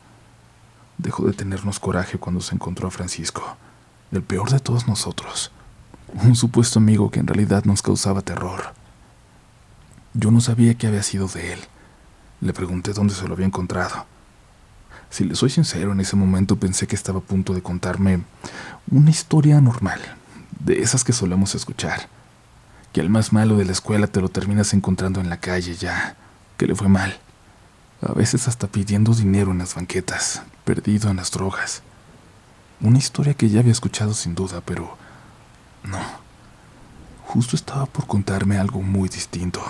Dejó 1.00 1.26
de 1.26 1.34
tenernos 1.34 1.80
coraje 1.80 2.20
cuando 2.20 2.42
se 2.42 2.54
encontró 2.54 2.88
a 2.88 2.92
Francisco, 2.92 3.58
el 4.12 4.24
peor 4.24 4.50
de 4.50 4.60
todos 4.60 4.88
nosotros, 4.88 5.52
un 6.14 6.36
supuesto 6.36 6.80
amigo 6.80 7.10
que 7.10 7.20
en 7.20 7.28
realidad 7.28 7.64
nos 7.64 7.82
causaba 7.82 8.22
terror. 8.22 8.74
Yo 10.14 10.32
no 10.32 10.42
sabía 10.42 10.74
qué 10.74 10.88
había 10.88 11.04
sido 11.04 11.28
de 11.28 11.54
él. 11.54 11.60
Le 12.42 12.52
pregunté 12.54 12.92
dónde 12.92 13.14
se 13.14 13.28
lo 13.28 13.34
había 13.34 13.46
encontrado. 13.46 14.06
Si 15.10 15.24
le 15.24 15.36
soy 15.36 15.50
sincero, 15.50 15.94
en 15.94 16.02
ese 16.02 16.16
momento 16.16 16.58
pensé 16.58 16.88
que 16.88 16.96
estaba 16.96 17.20
a 17.20 17.24
punto 17.24 17.54
de 17.54 17.62
contarme 17.62 18.24
una 18.90 19.10
historia 19.10 19.62
normal, 19.62 20.02
de 20.60 20.82
esas 20.82 21.04
que 21.04 21.14
solemos 21.14 21.56
escuchar. 21.56 22.10
Que 22.92 23.00
al 23.00 23.10
más 23.10 23.32
malo 23.32 23.58
de 23.58 23.66
la 23.66 23.72
escuela 23.72 24.08
te 24.08 24.20
lo 24.20 24.28
terminas 24.28 24.74
encontrando 24.74 25.22
en 25.22 25.30
la 25.30 25.40
calle 25.40 25.76
ya, 25.76 26.18
que 26.58 26.68
le 26.68 26.76
fue 26.76 26.90
mal. 26.90 27.18
A 28.02 28.14
veces 28.14 28.48
hasta 28.48 28.68
pidiendo 28.68 29.14
dinero 29.14 29.52
en 29.52 29.60
las 29.60 29.76
banquetas, 29.76 30.42
perdido 30.66 31.10
en 31.10 31.18
las 31.18 31.32
drogas. 31.32 31.84
Una 32.84 32.98
historia 32.98 33.36
que 33.36 33.48
ya 33.48 33.60
había 33.60 33.72
escuchado 33.72 34.14
sin 34.14 34.34
duda, 34.34 34.62
pero 34.66 34.98
no. 35.84 36.00
Justo 37.26 37.56
estaba 37.56 37.86
por 37.86 38.08
contarme 38.08 38.58
algo 38.58 38.82
muy 38.82 39.08
distinto. 39.08 39.62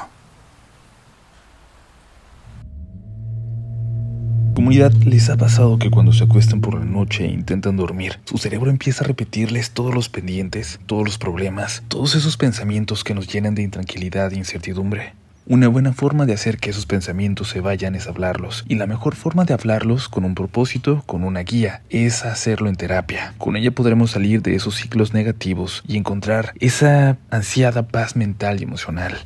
Comunidad, 4.55 4.93
¿les 4.93 5.29
ha 5.29 5.35
pasado 5.35 5.77
que 5.77 5.91
cuando 5.91 6.13
se 6.13 6.23
acuestan 6.23 6.61
por 6.61 6.75
la 6.75 6.85
noche 6.85 7.25
e 7.25 7.31
intentan 7.31 7.75
dormir, 7.75 8.19
su 8.25 8.37
cerebro 8.37 8.69
empieza 8.69 9.03
a 9.03 9.07
repetirles 9.07 9.71
todos 9.71 9.93
los 9.93 10.07
pendientes, 10.07 10.79
todos 10.85 11.03
los 11.03 11.17
problemas, 11.17 11.83
todos 11.89 12.15
esos 12.15 12.37
pensamientos 12.37 13.03
que 13.03 13.13
nos 13.13 13.27
llenan 13.27 13.55
de 13.55 13.63
intranquilidad 13.63 14.31
e 14.31 14.37
incertidumbre? 14.37 15.20
Una 15.47 15.67
buena 15.67 15.91
forma 15.91 16.27
de 16.27 16.33
hacer 16.33 16.57
que 16.57 16.69
esos 16.69 16.85
pensamientos 16.85 17.49
se 17.49 17.61
vayan 17.61 17.95
es 17.95 18.07
hablarlos, 18.07 18.63
y 18.67 18.75
la 18.75 18.85
mejor 18.85 19.15
forma 19.15 19.43
de 19.43 19.55
hablarlos 19.55 20.07
con 20.07 20.23
un 20.23 20.35
propósito, 20.35 21.03
con 21.07 21.23
una 21.23 21.41
guía, 21.41 21.81
es 21.89 22.23
hacerlo 22.23 22.69
en 22.69 22.75
terapia. 22.75 23.33
Con 23.39 23.55
ella 23.55 23.71
podremos 23.71 24.11
salir 24.11 24.43
de 24.43 24.55
esos 24.55 24.75
ciclos 24.75 25.13
negativos 25.13 25.83
y 25.87 25.97
encontrar 25.97 26.53
esa 26.59 27.17
ansiada 27.31 27.87
paz 27.87 28.15
mental 28.15 28.61
y 28.61 28.63
emocional. 28.63 29.17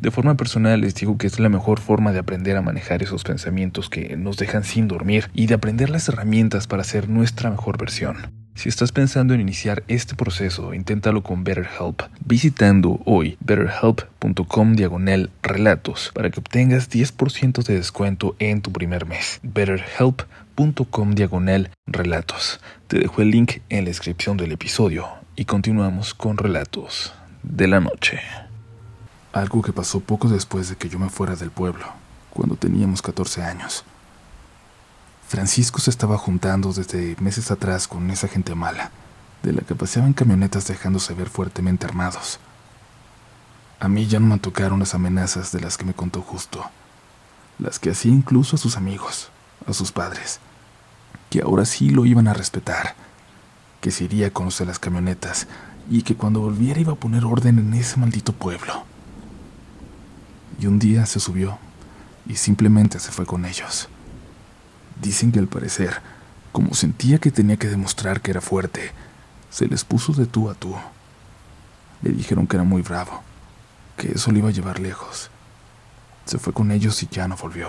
De 0.00 0.10
forma 0.10 0.36
personal 0.36 0.80
les 0.80 0.94
digo 0.94 1.18
que 1.18 1.26
es 1.26 1.38
la 1.38 1.48
mejor 1.48 1.78
forma 1.78 2.10
de 2.12 2.18
aprender 2.18 2.56
a 2.56 2.62
manejar 2.62 3.02
esos 3.02 3.22
pensamientos 3.22 3.88
que 3.88 4.16
nos 4.16 4.38
dejan 4.38 4.64
sin 4.64 4.88
dormir 4.88 5.30
y 5.34 5.46
de 5.46 5.54
aprender 5.54 5.88
las 5.88 6.08
herramientas 6.08 6.66
para 6.66 6.84
ser 6.84 7.08
nuestra 7.08 7.50
mejor 7.50 7.78
versión. 7.78 8.39
Si 8.60 8.68
estás 8.68 8.92
pensando 8.92 9.32
en 9.32 9.40
iniciar 9.40 9.84
este 9.88 10.14
proceso, 10.14 10.74
inténtalo 10.74 11.22
con 11.22 11.44
BetterHelp, 11.44 12.02
visitando 12.22 13.00
hoy 13.06 13.38
betterhelp.com 13.40 14.74
diagonal 14.74 15.30
relatos 15.40 16.10
para 16.12 16.28
que 16.28 16.40
obtengas 16.40 16.90
10% 16.90 17.64
de 17.64 17.76
descuento 17.76 18.36
en 18.38 18.60
tu 18.60 18.70
primer 18.70 19.06
mes. 19.06 19.40
betterhelp.com 19.42 21.12
diagonal 21.12 21.70
relatos. 21.86 22.60
Te 22.86 22.98
dejo 22.98 23.22
el 23.22 23.30
link 23.30 23.60
en 23.70 23.84
la 23.84 23.88
descripción 23.88 24.36
del 24.36 24.52
episodio 24.52 25.08
y 25.36 25.46
continuamos 25.46 26.12
con 26.12 26.36
relatos 26.36 27.14
de 27.42 27.66
la 27.66 27.80
noche. 27.80 28.20
Algo 29.32 29.62
que 29.62 29.72
pasó 29.72 30.00
poco 30.00 30.28
después 30.28 30.68
de 30.68 30.76
que 30.76 30.90
yo 30.90 30.98
me 30.98 31.08
fuera 31.08 31.34
del 31.34 31.50
pueblo, 31.50 31.86
cuando 32.28 32.56
teníamos 32.56 33.00
14 33.00 33.42
años. 33.42 33.86
Francisco 35.30 35.78
se 35.78 35.90
estaba 35.90 36.18
juntando 36.18 36.72
desde 36.72 37.14
meses 37.20 37.52
atrás 37.52 37.86
con 37.86 38.10
esa 38.10 38.26
gente 38.26 38.56
mala, 38.56 38.90
de 39.44 39.52
la 39.52 39.60
que 39.60 39.76
paseaban 39.76 40.12
camionetas 40.12 40.66
dejándose 40.66 41.14
ver 41.14 41.28
fuertemente 41.28 41.86
armados. 41.86 42.40
A 43.78 43.86
mí 43.86 44.08
ya 44.08 44.18
no 44.18 44.26
me 44.26 44.40
tocaron 44.40 44.80
las 44.80 44.96
amenazas 44.96 45.52
de 45.52 45.60
las 45.60 45.76
que 45.76 45.84
me 45.84 45.94
contó 45.94 46.20
justo, 46.20 46.64
las 47.60 47.78
que 47.78 47.90
hacía 47.90 48.10
incluso 48.10 48.56
a 48.56 48.58
sus 48.58 48.76
amigos, 48.76 49.30
a 49.68 49.72
sus 49.72 49.92
padres, 49.92 50.40
que 51.30 51.42
ahora 51.42 51.64
sí 51.64 51.90
lo 51.90 52.06
iban 52.06 52.26
a 52.26 52.34
respetar, 52.34 52.96
que 53.80 53.92
se 53.92 54.02
iría 54.02 54.26
a 54.26 54.32
conocer 54.32 54.66
las 54.66 54.80
camionetas 54.80 55.46
y 55.88 56.02
que 56.02 56.16
cuando 56.16 56.40
volviera 56.40 56.80
iba 56.80 56.94
a 56.94 56.96
poner 56.96 57.24
orden 57.24 57.60
en 57.60 57.72
ese 57.74 57.98
maldito 57.98 58.32
pueblo 58.32 58.82
y 60.58 60.66
un 60.66 60.80
día 60.80 61.06
se 61.06 61.20
subió 61.20 61.56
y 62.26 62.34
simplemente 62.34 62.98
se 62.98 63.12
fue 63.12 63.26
con 63.26 63.44
ellos. 63.44 63.88
Dicen 65.00 65.32
que 65.32 65.38
al 65.38 65.46
parecer, 65.46 66.00
como 66.52 66.74
sentía 66.74 67.18
que 67.18 67.30
tenía 67.30 67.56
que 67.56 67.68
demostrar 67.68 68.20
que 68.20 68.30
era 68.30 68.40
fuerte, 68.40 68.92
se 69.50 69.66
les 69.66 69.84
puso 69.84 70.12
de 70.12 70.26
tú 70.26 70.50
a 70.50 70.54
tú. 70.54 70.74
Le 72.02 72.10
dijeron 72.10 72.46
que 72.46 72.56
era 72.56 72.64
muy 72.64 72.82
bravo, 72.82 73.22
que 73.96 74.12
eso 74.12 74.30
le 74.30 74.38
iba 74.38 74.48
a 74.48 74.52
llevar 74.52 74.80
lejos. 74.80 75.30
Se 76.24 76.38
fue 76.38 76.52
con 76.52 76.70
ellos 76.70 77.02
y 77.02 77.08
ya 77.08 77.28
no 77.28 77.36
volvió. 77.36 77.68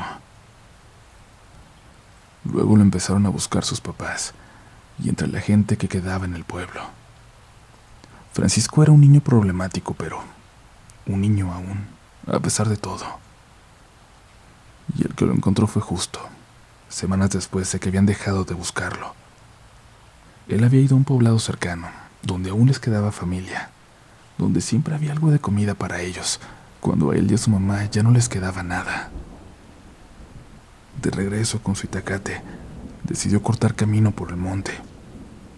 Luego 2.44 2.76
lo 2.76 2.82
empezaron 2.82 3.26
a 3.26 3.30
buscar 3.30 3.64
sus 3.64 3.82
papás 3.82 4.34
y 5.00 5.10
entre 5.10 5.28
la 5.28 5.42
gente 5.42 5.78
que 5.78 5.88
quedaba 5.88 6.26
en 6.26 6.34
el 6.34 6.44
pueblo. 6.44 6.82
Francisco 8.34 8.82
era 8.84 8.92
un 8.92 9.02
niño 9.02 9.22
problemático, 9.22 9.94
pero 9.94 10.22
un 11.06 11.22
niño 11.22 11.52
aún 11.54 11.88
a 12.28 12.40
pesar 12.40 12.68
de 12.70 12.78
todo. 12.78 13.06
Y 14.98 15.04
el 15.04 15.16
que 15.16 15.26
lo 15.26 15.34
encontró 15.34 15.68
fue 15.68 15.82
justo, 15.82 16.20
semanas 16.94 17.32
después 17.32 17.72
de 17.72 17.80
que 17.80 17.90
habían 17.90 18.06
dejado 18.06 18.44
de 18.44 18.54
buscarlo. 18.54 19.16
Él 20.48 20.64
había 20.64 20.82
ido 20.82 20.96
a 20.96 20.98
un 20.98 21.06
poblado 21.06 21.40
cercano, 21.40 21.88
donde 22.22 22.50
aún 22.50 22.68
les 22.68 22.80
quedaba 22.80 23.12
familia, 23.12 23.70
donde 24.38 24.62
siempre 24.62 24.96
había 24.96 25.12
algo 25.12 25.32
de 25.32 25.40
comida 25.40 25.74
para 25.74 26.02
ellos, 26.02 26.40
cuando 26.80 27.12
a 27.12 27.16
él 27.16 27.32
y 27.32 27.36
a 27.36 27.38
su 27.38 27.50
mamá 27.50 27.86
ya 27.86 28.04
no 28.04 28.12
les 28.12 28.28
quedaba 28.28 28.64
nada. 28.64 29.10
De 31.02 31.10
regreso 31.10 31.62
con 31.62 31.76
su 31.76 31.88
itacate, 31.88 32.42
decidió 33.04 33.42
cortar 33.42 33.76
camino 33.76 34.12
por 34.12 34.30
el 34.30 34.38
monte. 34.38 34.72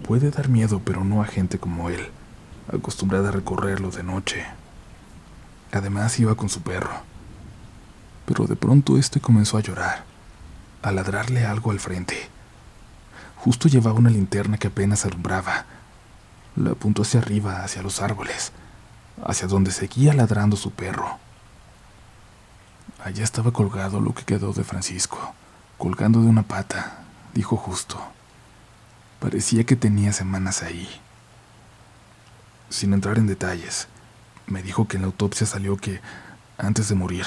Puede 0.05 0.31
dar 0.31 0.49
miedo, 0.49 0.81
pero 0.83 1.03
no 1.03 1.21
a 1.21 1.25
gente 1.25 1.57
como 1.57 1.89
él, 1.89 2.07
acostumbrada 2.71 3.29
a 3.29 3.31
recorrerlo 3.31 3.89
de 3.89 4.03
noche. 4.03 4.45
Además 5.71 6.19
iba 6.19 6.35
con 6.35 6.49
su 6.49 6.61
perro. 6.61 7.01
Pero 8.25 8.45
de 8.45 8.55
pronto 8.55 8.97
este 8.97 9.19
comenzó 9.19 9.57
a 9.57 9.61
llorar, 9.61 10.05
a 10.83 10.91
ladrarle 10.91 11.45
algo 11.45 11.71
al 11.71 11.79
frente. 11.79 12.29
Justo 13.37 13.67
llevaba 13.67 13.97
una 13.97 14.09
linterna 14.09 14.57
que 14.57 14.67
apenas 14.67 15.05
alumbraba. 15.05 15.65
La 16.55 16.71
apuntó 16.71 17.01
hacia 17.01 17.19
arriba, 17.19 17.63
hacia 17.63 17.81
los 17.81 18.01
árboles, 18.01 18.51
hacia 19.25 19.47
donde 19.47 19.71
seguía 19.71 20.13
ladrando 20.13 20.55
su 20.55 20.71
perro. 20.71 21.17
Allá 23.03 23.23
estaba 23.23 23.51
colgado 23.51 23.99
lo 23.99 24.13
que 24.13 24.23
quedó 24.23 24.53
de 24.53 24.63
Francisco, 24.63 25.33
colgando 25.77 26.21
de 26.21 26.27
una 26.27 26.43
pata, 26.43 27.03
dijo 27.33 27.57
justo. 27.57 27.99
Parecía 29.19 29.65
que 29.65 29.75
tenía 29.75 30.13
semanas 30.13 30.63
ahí. 30.63 30.87
Sin 32.69 32.93
entrar 32.93 33.17
en 33.17 33.27
detalles, 33.27 33.87
me 34.47 34.61
dijo 34.61 34.87
que 34.87 34.97
en 34.97 35.03
la 35.03 35.07
autopsia 35.07 35.47
salió 35.47 35.77
que, 35.77 36.01
antes 36.57 36.87
de 36.89 36.95
morir, 36.95 37.25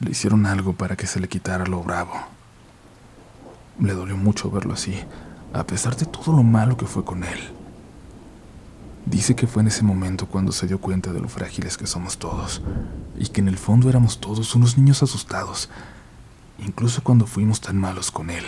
le 0.00 0.10
hicieron 0.10 0.46
algo 0.46 0.72
para 0.72 0.96
que 0.96 1.06
se 1.06 1.20
le 1.20 1.28
quitara 1.28 1.66
lo 1.66 1.82
bravo. 1.82 2.33
Le 3.80 3.92
dolió 3.92 4.16
mucho 4.16 4.50
verlo 4.50 4.74
así, 4.74 4.94
a 5.52 5.64
pesar 5.64 5.96
de 5.96 6.06
todo 6.06 6.34
lo 6.34 6.42
malo 6.42 6.76
que 6.76 6.86
fue 6.86 7.04
con 7.04 7.24
él. 7.24 7.38
Dice 9.06 9.36
que 9.36 9.46
fue 9.46 9.62
en 9.62 9.68
ese 9.68 9.82
momento 9.82 10.26
cuando 10.26 10.52
se 10.52 10.66
dio 10.66 10.80
cuenta 10.80 11.12
de 11.12 11.20
lo 11.20 11.28
frágiles 11.28 11.76
que 11.76 11.86
somos 11.86 12.18
todos, 12.18 12.62
y 13.18 13.26
que 13.28 13.40
en 13.40 13.48
el 13.48 13.58
fondo 13.58 13.88
éramos 13.88 14.18
todos 14.20 14.54
unos 14.54 14.78
niños 14.78 15.02
asustados, 15.02 15.68
incluso 16.58 17.02
cuando 17.02 17.26
fuimos 17.26 17.60
tan 17.60 17.76
malos 17.76 18.10
con 18.10 18.30
él. 18.30 18.44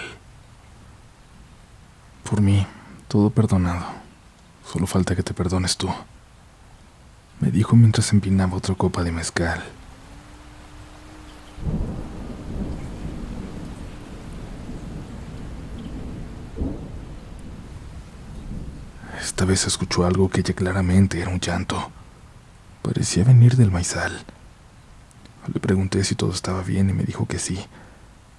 Por 2.29 2.41
mí, 2.41 2.67
todo 3.09 3.31
perdonado. 3.31 3.85
Solo 4.65 4.87
falta 4.87 5.15
que 5.15 5.23
te 5.23 5.35
perdones 5.35 5.77
tú, 5.77 5.89
me 7.41 7.51
dijo 7.51 7.77
mientras 7.77 8.13
empinaba 8.13 8.57
otra 8.57 8.75
copa 8.75 9.05
de 9.05 9.13
mezcal. 9.13 9.63
Esta 19.27 19.45
vez 19.45 19.67
escuchó 19.67 20.07
algo 20.07 20.31
que 20.31 20.45
ya 20.45 20.55
claramente 20.55 21.21
era 21.21 21.33
un 21.33 21.41
llanto. 21.41 21.91
Parecía 22.81 23.25
venir 23.25 23.57
del 23.57 23.73
maizal. 23.73 24.25
Le 25.53 25.59
pregunté 25.59 26.05
si 26.05 26.15
todo 26.15 26.31
estaba 26.31 26.63
bien 26.63 26.91
y 26.91 26.93
me 26.93 27.03
dijo 27.03 27.27
que 27.27 27.41
sí, 27.41 27.59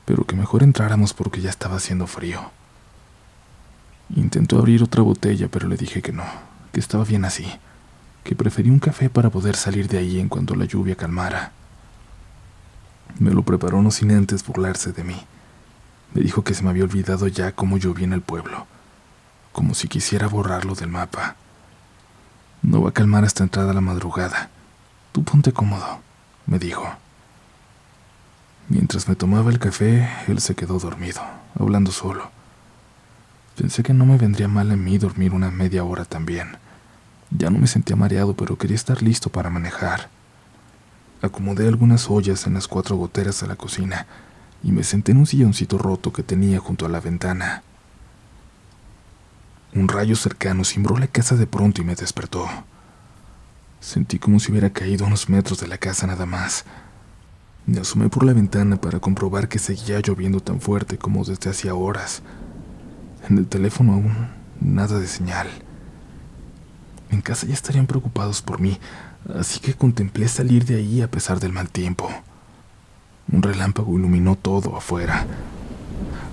pero 0.05 0.23
que 0.23 0.37
mejor 0.37 0.63
entráramos 0.63 1.13
porque 1.13 1.41
ya 1.41 1.49
estaba 1.49 1.75
haciendo 1.75 2.07
frío. 2.07 2.51
Intentó 4.15 4.59
abrir 4.59 4.81
otra 4.81 5.01
botella, 5.01 5.49
pero 5.49 5.67
le 5.67 5.75
dije 5.75 6.01
que 6.01 6.13
no, 6.13 6.23
que 6.71 6.79
estaba 6.79 7.03
bien 7.03 7.25
así, 7.25 7.51
que 8.23 8.37
prefería 8.37 8.71
un 8.71 8.79
café 8.79 9.09
para 9.09 9.29
poder 9.29 9.57
salir 9.57 9.89
de 9.89 9.97
ahí 9.97 10.21
en 10.21 10.29
cuanto 10.29 10.55
la 10.55 10.63
lluvia 10.63 10.95
calmara. 10.95 11.51
Me 13.19 13.31
lo 13.31 13.43
preparó 13.43 13.81
no 13.81 13.91
sin 13.91 14.11
antes 14.11 14.45
burlarse 14.45 14.93
de 14.93 15.03
mí. 15.03 15.17
Me 16.13 16.21
dijo 16.21 16.45
que 16.45 16.53
se 16.53 16.63
me 16.63 16.69
había 16.69 16.85
olvidado 16.85 17.27
ya 17.27 17.51
cómo 17.51 17.77
llovía 17.77 18.05
en 18.05 18.13
el 18.13 18.21
pueblo 18.21 18.67
como 19.57 19.73
si 19.73 19.87
quisiera 19.87 20.27
borrarlo 20.27 20.75
del 20.75 20.89
mapa. 20.89 21.35
No 22.61 22.83
va 22.83 22.89
a 22.89 22.93
calmar 22.93 23.23
hasta 23.23 23.43
entrada 23.43 23.73
la 23.73 23.81
madrugada. 23.81 24.51
Tú 25.13 25.23
ponte 25.23 25.51
cómodo, 25.51 25.99
me 26.45 26.59
dijo. 26.59 26.87
Mientras 28.69 29.07
me 29.09 29.15
tomaba 29.15 29.49
el 29.49 29.57
café, 29.57 30.07
él 30.27 30.41
se 30.41 30.53
quedó 30.53 30.77
dormido, 30.77 31.23
hablando 31.59 31.91
solo. 31.91 32.29
Pensé 33.57 33.81
que 33.81 33.95
no 33.95 34.05
me 34.05 34.19
vendría 34.19 34.47
mal 34.47 34.69
a 34.69 34.75
mí 34.75 34.99
dormir 34.99 35.33
una 35.33 35.49
media 35.49 35.83
hora 35.83 36.05
también. 36.05 36.59
Ya 37.31 37.49
no 37.49 37.57
me 37.57 37.65
sentía 37.65 37.95
mareado, 37.95 38.35
pero 38.35 38.59
quería 38.59 38.75
estar 38.75 39.01
listo 39.01 39.31
para 39.31 39.49
manejar. 39.49 40.09
Acomodé 41.23 41.67
algunas 41.67 42.11
ollas 42.11 42.45
en 42.45 42.53
las 42.53 42.67
cuatro 42.67 42.95
goteras 42.95 43.41
de 43.41 43.47
la 43.47 43.55
cocina 43.55 44.05
y 44.61 44.71
me 44.71 44.83
senté 44.83 45.13
en 45.13 45.17
un 45.17 45.25
silloncito 45.25 45.79
roto 45.79 46.13
que 46.13 46.21
tenía 46.21 46.59
junto 46.59 46.85
a 46.85 46.89
la 46.89 46.99
ventana. 46.99 47.63
Un 49.73 49.87
rayo 49.87 50.15
cercano 50.15 50.63
cimbró 50.63 50.97
la 50.97 51.07
casa 51.07 51.35
de 51.35 51.47
pronto 51.47 51.81
y 51.81 51.85
me 51.85 51.95
despertó. 51.95 52.47
Sentí 53.79 54.17
como 54.17 54.39
si 54.39 54.51
hubiera 54.51 54.71
caído 54.71 55.05
unos 55.05 55.29
metros 55.29 55.59
de 55.59 55.67
la 55.67 55.77
casa 55.77 56.07
nada 56.07 56.25
más. 56.25 56.65
Me 57.65 57.79
asomé 57.79 58.09
por 58.09 58.25
la 58.25 58.33
ventana 58.33 58.77
para 58.79 58.99
comprobar 58.99 59.49
que 59.49 59.59
seguía 59.59 59.99
lloviendo 59.99 60.39
tan 60.39 60.61
fuerte 60.61 60.97
como 60.97 61.23
desde 61.25 61.49
hacía 61.49 61.75
horas. 61.75 62.21
En 63.29 63.37
el 63.37 63.47
teléfono 63.47 63.93
aún 63.93 64.29
nada 64.61 64.99
de 64.99 65.07
señal. 65.07 65.47
En 67.09 67.21
casa 67.21 67.45
ya 67.45 67.53
estarían 67.53 67.87
preocupados 67.87 68.41
por 68.41 68.59
mí, 68.59 68.79
así 69.37 69.59
que 69.59 69.73
contemplé 69.73 70.27
salir 70.27 70.65
de 70.65 70.75
ahí 70.75 71.01
a 71.01 71.11
pesar 71.11 71.39
del 71.39 71.53
mal 71.53 71.69
tiempo. 71.69 72.09
Un 73.31 73.43
relámpago 73.43 73.97
iluminó 73.97 74.35
todo 74.35 74.75
afuera. 74.75 75.25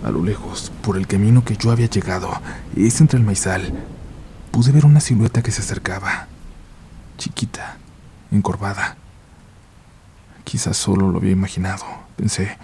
A 0.04 0.10
lo 0.10 0.22
lejos, 0.22 0.70
por 0.82 0.98
el 0.98 1.06
camino 1.06 1.44
que 1.44 1.56
yo 1.56 1.70
había 1.70 1.86
llegado, 1.88 2.30
es 2.76 3.00
entre 3.00 3.18
el 3.18 3.24
maizal, 3.24 3.72
pude 4.50 4.70
ver 4.70 4.84
una 4.84 5.00
silueta 5.00 5.42
que 5.42 5.50
se 5.50 5.62
acercaba. 5.62 6.26
Chiquita, 7.16 7.78
encorvada. 8.30 8.98
Quizás 10.44 10.76
solo 10.76 11.10
lo 11.10 11.16
había 11.16 11.30
imaginado, 11.30 11.86
pensé, 12.16 12.58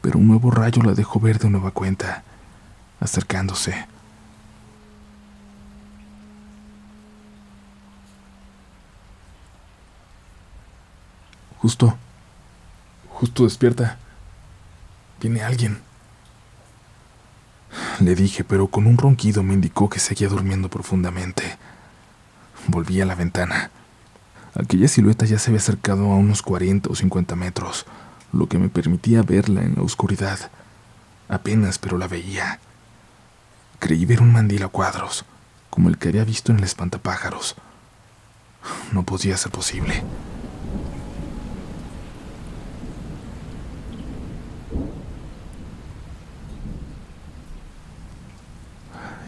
pero 0.00 0.18
un 0.18 0.26
nuevo 0.26 0.50
rayo 0.50 0.82
la 0.82 0.94
dejó 0.94 1.20
ver 1.20 1.38
de 1.38 1.50
nueva 1.50 1.70
cuenta, 1.70 2.24
acercándose. 2.98 3.86
Justo, 11.58 11.94
justo 13.10 13.44
despierta. 13.44 13.98
Viene 15.20 15.42
alguien. 15.42 15.93
Le 18.04 18.14
dije, 18.14 18.44
pero 18.44 18.66
con 18.66 18.86
un 18.86 18.98
ronquido 18.98 19.42
me 19.42 19.54
indicó 19.54 19.88
que 19.88 19.98
seguía 19.98 20.28
durmiendo 20.28 20.68
profundamente. 20.68 21.56
Volví 22.66 23.00
a 23.00 23.06
la 23.06 23.14
ventana. 23.14 23.70
Aquella 24.54 24.88
silueta 24.88 25.24
ya 25.24 25.38
se 25.38 25.48
había 25.48 25.60
acercado 25.60 26.12
a 26.12 26.16
unos 26.16 26.42
40 26.42 26.90
o 26.90 26.94
50 26.94 27.34
metros, 27.34 27.86
lo 28.30 28.46
que 28.46 28.58
me 28.58 28.68
permitía 28.68 29.22
verla 29.22 29.62
en 29.62 29.76
la 29.76 29.82
oscuridad. 29.82 30.50
Apenas, 31.30 31.78
pero 31.78 31.96
la 31.96 32.06
veía. 32.06 32.60
Creí 33.78 34.04
ver 34.04 34.20
un 34.20 34.34
mandil 34.34 34.64
a 34.64 34.68
cuadros, 34.68 35.24
como 35.70 35.88
el 35.88 35.96
que 35.96 36.08
había 36.08 36.24
visto 36.24 36.52
en 36.52 36.58
el 36.58 36.64
espantapájaros. 36.64 37.56
No 38.92 39.04
podía 39.04 39.38
ser 39.38 39.50
posible. 39.50 40.02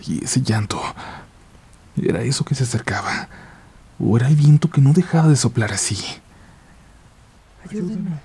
Y 0.07 0.25
ese 0.25 0.43
llanto. 0.43 0.81
¿Era 2.01 2.23
eso 2.23 2.45
que 2.45 2.55
se 2.55 2.65
acercaba? 2.65 3.29
¿O 3.99 4.17
era 4.17 4.29
el 4.29 4.37
viento 4.37 4.71
que 4.71 4.81
no 4.81 4.93
dejaba 4.93 5.29
de 5.29 5.37
soplar 5.37 5.73
así? 5.73 5.99
Ayúdenme. 7.69 8.21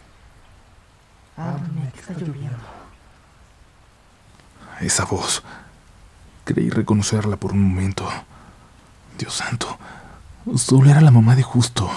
Ábreme, 1.38 1.92
que 1.94 2.00
está 2.00 2.14
lloviendo. 2.14 2.58
Esa 4.82 5.06
voz. 5.06 5.44
Creí 6.44 6.70
reconocerla 6.70 7.38
por 7.38 7.54
un 7.54 7.62
momento. 7.62 8.08
Dios 9.18 9.34
santo. 9.34 9.78
Solo 10.56 10.90
era 10.90 11.02
la 11.02 11.12
mamá 11.12 11.36
de 11.36 11.44
Justo. 11.44 11.90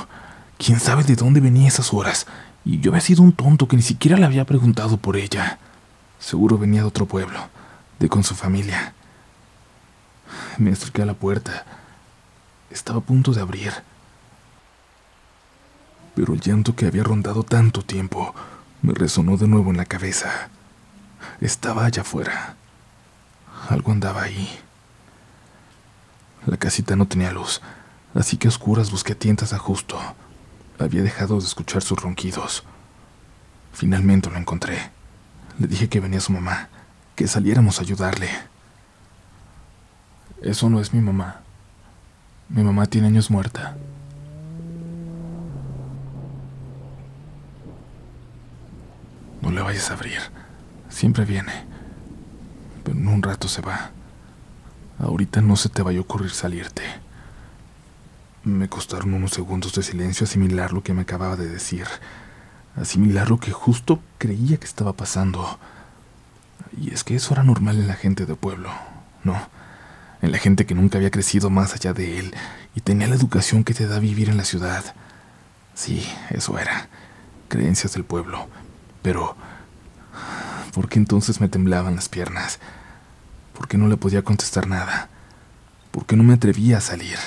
Quién 0.58 0.78
sabe 0.78 1.02
de 1.02 1.16
dónde 1.16 1.40
venía 1.40 1.68
esas 1.68 1.92
horas. 1.92 2.26
Y 2.64 2.78
yo 2.80 2.92
había 2.92 3.00
sido 3.00 3.22
un 3.22 3.32
tonto 3.32 3.68
que 3.68 3.76
ni 3.76 3.82
siquiera 3.82 4.16
le 4.16 4.26
había 4.26 4.44
preguntado 4.44 4.96
por 4.96 5.16
ella. 5.16 5.58
Seguro 6.18 6.56
venía 6.56 6.80
de 6.80 6.86
otro 6.86 7.06
pueblo, 7.06 7.38
de 7.98 8.08
con 8.08 8.22
su 8.22 8.34
familia. 8.34 8.94
Me 10.58 10.72
acerqué 10.72 11.02
a 11.02 11.06
la 11.06 11.14
puerta. 11.14 11.64
Estaba 12.70 12.98
a 12.98 13.02
punto 13.02 13.32
de 13.32 13.40
abrir. 13.40 13.72
Pero 16.14 16.34
el 16.34 16.40
llanto 16.40 16.76
que 16.76 16.86
había 16.86 17.02
rondado 17.02 17.42
tanto 17.42 17.82
tiempo 17.82 18.34
me 18.82 18.94
resonó 18.94 19.36
de 19.36 19.48
nuevo 19.48 19.70
en 19.70 19.76
la 19.76 19.84
cabeza. 19.84 20.48
Estaba 21.40 21.84
allá 21.84 22.02
afuera. 22.02 22.56
Algo 23.68 23.92
andaba 23.92 24.22
ahí. 24.22 24.48
La 26.46 26.56
casita 26.56 26.94
no 26.94 27.06
tenía 27.06 27.32
luz, 27.32 27.62
así 28.14 28.36
que 28.36 28.48
a 28.48 28.50
oscuras 28.50 28.90
busqué 28.90 29.14
tientas 29.14 29.52
a 29.54 29.58
justo. 29.58 29.98
Había 30.78 31.02
dejado 31.02 31.40
de 31.40 31.46
escuchar 31.46 31.82
sus 31.82 32.00
ronquidos. 32.00 32.64
Finalmente 33.72 34.30
lo 34.30 34.36
encontré. 34.36 34.90
Le 35.58 35.66
dije 35.66 35.88
que 35.88 36.00
venía 36.00 36.20
su 36.20 36.32
mamá, 36.32 36.68
que 37.16 37.26
saliéramos 37.26 37.78
a 37.78 37.82
ayudarle. 37.82 38.28
Eso 40.44 40.68
no 40.68 40.78
es 40.78 40.92
mi 40.92 41.00
mamá. 41.00 41.40
Mi 42.50 42.62
mamá 42.62 42.84
tiene 42.84 43.06
años 43.06 43.30
muerta. 43.30 43.78
No 49.40 49.50
le 49.50 49.62
vayas 49.62 49.90
a 49.90 49.94
abrir. 49.94 50.18
Siempre 50.90 51.24
viene. 51.24 51.64
Pero 52.84 52.98
en 52.98 53.08
un 53.08 53.22
rato 53.22 53.48
se 53.48 53.62
va. 53.62 53.92
Ahorita 54.98 55.40
no 55.40 55.56
se 55.56 55.70
te 55.70 55.80
vaya 55.80 55.96
a 55.96 56.02
ocurrir 56.02 56.30
salirte. 56.30 56.82
Me 58.42 58.68
costaron 58.68 59.14
unos 59.14 59.30
segundos 59.30 59.74
de 59.74 59.82
silencio 59.82 60.24
asimilar 60.24 60.74
lo 60.74 60.82
que 60.82 60.92
me 60.92 61.02
acababa 61.02 61.36
de 61.36 61.48
decir. 61.48 61.86
Asimilar 62.76 63.30
lo 63.30 63.38
que 63.38 63.50
justo 63.50 63.98
creía 64.18 64.58
que 64.58 64.66
estaba 64.66 64.92
pasando. 64.92 65.58
Y 66.78 66.92
es 66.92 67.02
que 67.02 67.16
eso 67.16 67.32
era 67.32 67.44
normal 67.44 67.78
en 67.78 67.86
la 67.86 67.94
gente 67.94 68.26
de 68.26 68.34
pueblo, 68.34 68.68
¿no? 69.22 69.63
En 70.24 70.32
la 70.32 70.38
gente 70.38 70.64
que 70.64 70.74
nunca 70.74 70.96
había 70.96 71.10
crecido 71.10 71.50
más 71.50 71.74
allá 71.74 71.92
de 71.92 72.18
él 72.18 72.34
y 72.74 72.80
tenía 72.80 73.06
la 73.06 73.14
educación 73.14 73.62
que 73.62 73.74
te 73.74 73.86
da 73.86 73.98
vivir 73.98 74.30
en 74.30 74.38
la 74.38 74.44
ciudad. 74.44 74.94
Sí, 75.74 76.06
eso 76.30 76.58
era, 76.58 76.88
creencias 77.48 77.92
del 77.92 78.04
pueblo. 78.04 78.48
Pero, 79.02 79.36
¿por 80.72 80.88
qué 80.88 80.98
entonces 80.98 81.42
me 81.42 81.48
temblaban 81.48 81.94
las 81.94 82.08
piernas? 82.08 82.58
¿Por 83.52 83.68
qué 83.68 83.76
no 83.76 83.86
le 83.86 83.98
podía 83.98 84.22
contestar 84.22 84.66
nada? 84.66 85.10
¿Por 85.90 86.06
qué 86.06 86.16
no 86.16 86.22
me 86.22 86.34
atrevía 86.34 86.78
a 86.78 86.80
salir? 86.80 87.18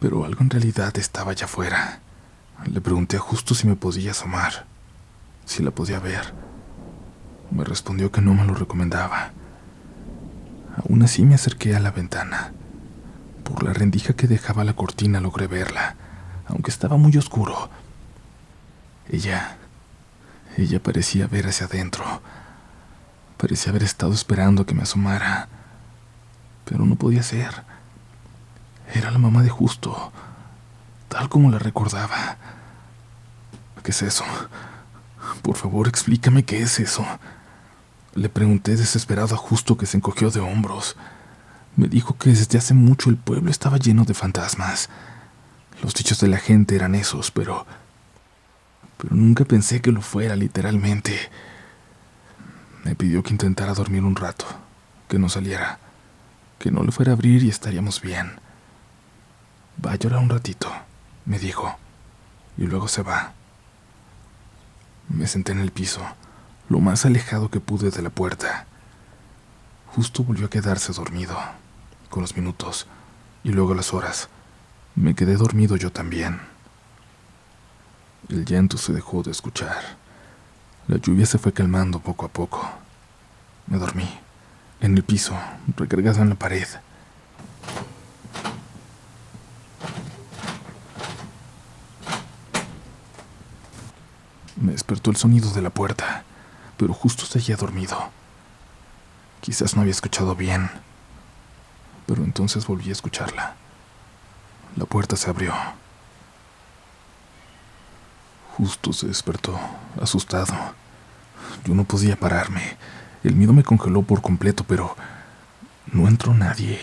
Pero 0.00 0.26
algo 0.26 0.42
en 0.42 0.50
realidad 0.50 0.96
estaba 0.98 1.32
allá 1.32 1.46
afuera. 1.46 2.00
Le 2.70 2.82
pregunté 2.82 3.16
Justo 3.16 3.54
si 3.54 3.66
me 3.66 3.74
podía 3.74 4.10
asomar, 4.10 4.66
si 5.46 5.62
la 5.62 5.70
podía 5.70 5.98
ver. 5.98 6.34
Me 7.50 7.64
respondió 7.64 8.12
que 8.12 8.20
no 8.20 8.34
me 8.34 8.44
lo 8.44 8.52
recomendaba. 8.52 9.32
Aún 10.76 11.02
así 11.02 11.24
me 11.24 11.34
acerqué 11.34 11.74
a 11.74 11.80
la 11.80 11.90
ventana. 11.90 12.52
Por 13.44 13.62
la 13.62 13.72
rendija 13.72 14.14
que 14.14 14.26
dejaba 14.26 14.64
la 14.64 14.74
cortina 14.74 15.20
logré 15.20 15.46
verla, 15.46 15.96
aunque 16.46 16.70
estaba 16.70 16.96
muy 16.96 17.16
oscuro. 17.16 17.70
Ella... 19.08 19.56
Ella 20.56 20.82
parecía 20.82 21.26
ver 21.26 21.46
hacia 21.46 21.66
adentro. 21.66 22.04
Parecía 23.36 23.70
haber 23.70 23.84
estado 23.84 24.12
esperando 24.12 24.66
que 24.66 24.74
me 24.74 24.82
asomara. 24.82 25.48
Pero 26.64 26.84
no 26.84 26.96
podía 26.96 27.22
ser. 27.22 27.62
Era 28.92 29.10
la 29.10 29.18
mamá 29.18 29.42
de 29.42 29.48
Justo, 29.48 30.12
tal 31.08 31.28
como 31.28 31.50
la 31.50 31.58
recordaba. 31.58 32.36
¿Qué 33.82 33.92
es 33.92 34.02
eso? 34.02 34.24
Por 35.42 35.56
favor, 35.56 35.86
explícame 35.86 36.44
qué 36.44 36.62
es 36.62 36.80
eso. 36.80 37.06
Le 38.14 38.28
pregunté 38.28 38.76
desesperado 38.76 39.34
a 39.34 39.38
Justo 39.38 39.76
que 39.76 39.86
se 39.86 39.96
encogió 39.96 40.30
de 40.30 40.40
hombros. 40.40 40.96
Me 41.76 41.86
dijo 41.86 42.16
que 42.16 42.30
desde 42.30 42.58
hace 42.58 42.74
mucho 42.74 43.08
el 43.08 43.16
pueblo 43.16 43.50
estaba 43.50 43.78
lleno 43.78 44.04
de 44.04 44.14
fantasmas. 44.14 44.88
Los 45.82 45.94
dichos 45.94 46.18
de 46.20 46.28
la 46.28 46.38
gente 46.38 46.74
eran 46.74 46.94
esos, 46.94 47.30
pero... 47.30 47.66
Pero 48.98 49.14
nunca 49.14 49.44
pensé 49.44 49.80
que 49.80 49.92
lo 49.92 50.02
fuera 50.02 50.36
literalmente. 50.36 51.16
Me 52.84 52.94
pidió 52.94 53.22
que 53.22 53.30
intentara 53.30 53.74
dormir 53.74 54.04
un 54.04 54.16
rato, 54.16 54.44
que 55.08 55.18
no 55.18 55.28
saliera, 55.28 55.78
que 56.58 56.70
no 56.70 56.82
le 56.82 56.92
fuera 56.92 57.12
a 57.12 57.14
abrir 57.14 57.44
y 57.44 57.48
estaríamos 57.48 58.00
bien. 58.00 58.32
Va 59.84 59.92
a 59.92 59.96
llorar 59.96 60.20
un 60.20 60.28
ratito, 60.28 60.70
me 61.24 61.38
dijo, 61.38 61.78
y 62.58 62.66
luego 62.66 62.88
se 62.88 63.02
va. 63.02 63.32
Me 65.08 65.26
senté 65.26 65.52
en 65.52 65.60
el 65.60 65.70
piso, 65.72 66.02
lo 66.70 66.78
más 66.78 67.04
alejado 67.04 67.50
que 67.50 67.58
pude 67.58 67.90
de 67.90 68.00
la 68.00 68.10
puerta. 68.10 68.64
Justo 69.88 70.22
volvió 70.22 70.46
a 70.46 70.50
quedarse 70.50 70.92
dormido, 70.92 71.36
con 72.08 72.22
los 72.22 72.36
minutos, 72.36 72.86
y 73.42 73.50
luego 73.50 73.74
las 73.74 73.92
horas. 73.92 74.28
Me 74.94 75.16
quedé 75.16 75.34
dormido 75.34 75.74
yo 75.74 75.90
también. 75.90 76.40
El 78.28 78.44
llanto 78.44 78.78
se 78.78 78.92
dejó 78.92 79.24
de 79.24 79.32
escuchar. 79.32 79.98
La 80.86 80.98
lluvia 80.98 81.26
se 81.26 81.38
fue 81.38 81.52
calmando 81.52 81.98
poco 81.98 82.24
a 82.24 82.28
poco. 82.28 82.70
Me 83.66 83.76
dormí, 83.76 84.08
en 84.80 84.96
el 84.96 85.02
piso, 85.02 85.36
recargado 85.76 86.22
en 86.22 86.28
la 86.28 86.34
pared. 86.36 86.68
Me 94.54 94.70
despertó 94.70 95.10
el 95.10 95.16
sonido 95.16 95.50
de 95.50 95.62
la 95.62 95.70
puerta, 95.70 96.24
pero 96.80 96.94
justo 96.94 97.26
seguía 97.26 97.56
dormido. 97.56 98.08
Quizás 99.42 99.76
no 99.76 99.82
había 99.82 99.90
escuchado 99.90 100.34
bien, 100.34 100.70
pero 102.06 102.24
entonces 102.24 102.66
volví 102.66 102.88
a 102.88 102.92
escucharla. 102.92 103.54
La 104.76 104.86
puerta 104.86 105.14
se 105.14 105.28
abrió. 105.28 105.52
Justo 108.56 108.94
se 108.94 109.08
despertó, 109.08 109.60
asustado. 110.00 110.54
Yo 111.66 111.74
no 111.74 111.84
podía 111.84 112.18
pararme. 112.18 112.78
El 113.24 113.34
miedo 113.34 113.52
me 113.52 113.62
congeló 113.62 114.00
por 114.00 114.22
completo, 114.22 114.64
pero 114.64 114.96
no 115.92 116.08
entró 116.08 116.32
nadie. 116.32 116.80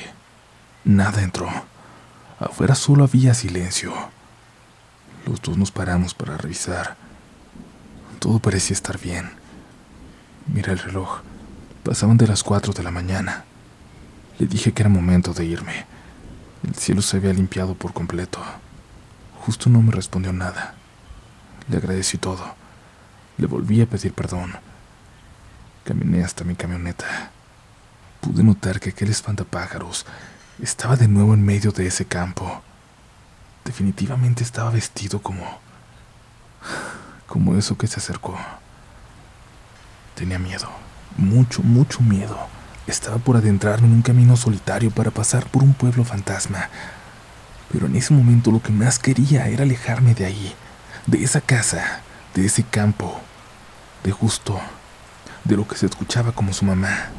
Nada 0.84 1.24
entró. 1.24 1.50
Afuera 2.40 2.76
solo 2.76 3.04
había 3.04 3.34
silencio. 3.34 3.92
Los 5.26 5.42
dos 5.42 5.58
nos 5.58 5.72
paramos 5.72 6.14
para 6.14 6.38
revisar. 6.38 6.96
Todo 8.20 8.38
parecía 8.38 8.76
estar 8.76 9.00
bien. 9.00 9.47
Mira 10.48 10.72
el 10.72 10.80
reloj. 10.80 11.20
Pasaban 11.84 12.18
de 12.18 12.28
las 12.28 12.44
cuatro 12.44 12.74
de 12.74 12.84
la 12.84 12.92
mañana. 12.92 13.46
Le 14.40 14.48
dije 14.48 14.72
que 14.72 14.82
era 14.82 14.90
momento 14.90 15.34
de 15.34 15.46
irme. 15.46 15.86
El 16.66 16.76
cielo 16.76 17.02
se 17.02 17.18
había 17.18 17.34
limpiado 17.34 17.76
por 17.76 17.94
completo. 17.94 18.40
Justo 19.46 19.70
no 19.70 19.82
me 19.82 19.92
respondió 19.92 20.32
nada. 20.34 20.76
Le 21.70 21.78
agradecí 21.78 22.18
todo. 22.18 22.56
Le 23.38 23.48
volví 23.48 23.82
a 23.82 23.86
pedir 23.86 24.14
perdón. 24.14 24.54
Caminé 25.84 26.24
hasta 26.24 26.44
mi 26.44 26.56
camioneta. 26.56 27.32
Pude 28.22 28.44
notar 28.44 28.80
que 28.80 28.90
aquel 28.90 29.10
espantapájaros 29.10 30.06
estaba 30.62 30.96
de 30.96 31.08
nuevo 31.08 31.34
en 31.34 31.46
medio 31.46 31.72
de 31.72 31.88
ese 31.88 32.06
campo. 32.06 32.62
Definitivamente 33.64 34.44
estaba 34.44 34.70
vestido 34.72 35.22
como... 35.22 35.60
como 37.28 37.56
eso 37.56 37.78
que 37.78 37.88
se 37.88 38.00
acercó. 38.00 38.38
Tenía 40.18 40.40
miedo, 40.40 40.68
mucho, 41.16 41.62
mucho 41.62 42.02
miedo. 42.02 42.38
Estaba 42.88 43.20
por 43.20 43.38
adentrarme 43.38 43.88
en 43.88 43.94
un 43.94 44.02
camino 44.02 44.36
solitario 44.36 44.90
para 44.90 45.12
pasar 45.12 45.46
por 45.46 45.62
un 45.62 45.76
pueblo 45.76 46.04
fantasma. 46.04 46.70
Pero 47.72 47.86
en 47.86 47.96
ese 47.96 48.16
momento 48.16 48.50
lo 48.50 48.60
que 48.60 48.72
más 48.72 48.98
quería 48.98 49.48
era 49.48 49.62
alejarme 49.62 50.16
de 50.16 50.26
ahí 50.26 50.56
de 51.06 51.24
esa 51.24 51.40
casa, 51.40 52.02
de 52.34 52.46
ese 52.46 52.64
campo, 52.64 53.20
de 54.04 54.12
justo, 54.12 54.60
de 55.44 55.56
lo 55.56 55.68
que 55.68 55.78
se 55.78 55.86
escuchaba 55.86 56.32
como 56.32 56.52
su 56.52 56.66
mamá. 56.66 57.10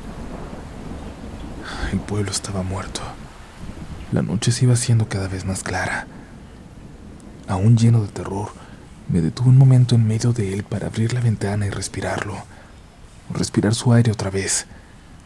El 1.93 2.01
pueblo 2.01 2.33
estaba 2.33 2.65
muerto. 2.65 3.01
La 4.11 4.23
noche 4.23 4.51
se 4.51 4.65
iba 4.65 4.75
haciendo 4.75 5.09
cada 5.09 5.29
vez 5.29 5.45
más 5.45 5.63
clara. 5.63 6.09
Aún 7.47 7.79
lleno 7.79 8.03
de 8.03 8.09
terror, 8.09 8.51
me 9.09 9.21
detuve 9.21 9.51
un 9.51 9.57
momento 9.57 9.95
en 9.95 10.05
medio 10.07 10.33
de 10.33 10.53
él 10.53 10.65
para 10.65 10.89
abrir 10.89 11.13
la 11.13 11.21
ventana 11.21 11.65
y 11.65 11.71
respirarlo. 11.71 12.43
Respirar 13.31 13.75
su 13.75 13.93
aire 13.93 14.13
otra 14.13 14.31
vez, 14.31 14.67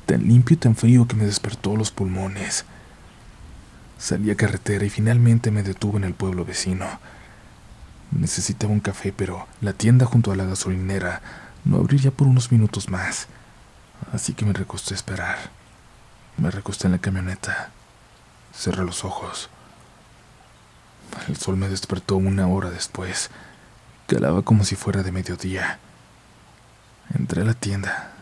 tan 0.06 0.26
limpio 0.26 0.54
y 0.54 0.58
tan 0.58 0.74
frío 0.74 1.06
que 1.06 1.16
me 1.16 1.24
despertó 1.24 1.76
los 1.76 1.90
pulmones. 1.90 2.64
Salí 3.98 4.30
a 4.30 4.36
carretera 4.36 4.84
y 4.84 4.90
finalmente 4.90 5.52
me 5.52 5.62
detuve 5.62 5.98
en 5.98 6.04
el 6.04 6.14
pueblo 6.14 6.44
vecino. 6.44 6.86
Necesitaba 8.10 8.72
un 8.72 8.80
café, 8.80 9.12
pero 9.12 9.46
la 9.60 9.72
tienda 9.72 10.06
junto 10.06 10.32
a 10.32 10.36
la 10.36 10.44
gasolinera 10.44 11.22
no 11.64 11.76
abriría 11.76 12.10
por 12.10 12.26
unos 12.26 12.50
minutos 12.50 12.90
más. 12.90 13.28
Así 14.12 14.34
que 14.34 14.44
me 14.44 14.52
recosté 14.52 14.94
a 14.94 14.96
esperar. 14.96 15.38
Me 16.36 16.50
recosté 16.50 16.88
en 16.88 16.92
la 16.92 16.98
camioneta. 16.98 17.70
Cerré 18.52 18.84
los 18.84 19.04
ojos. 19.04 19.48
El 21.28 21.36
sol 21.36 21.56
me 21.56 21.68
despertó 21.68 22.16
una 22.16 22.48
hora 22.48 22.70
después. 22.70 23.30
Calaba 24.08 24.42
como 24.42 24.64
si 24.64 24.74
fuera 24.74 25.02
de 25.02 25.12
mediodía. 25.12 25.78
Entré 27.14 27.42
a 27.42 27.44
la 27.44 27.54
tienda. 27.54 28.12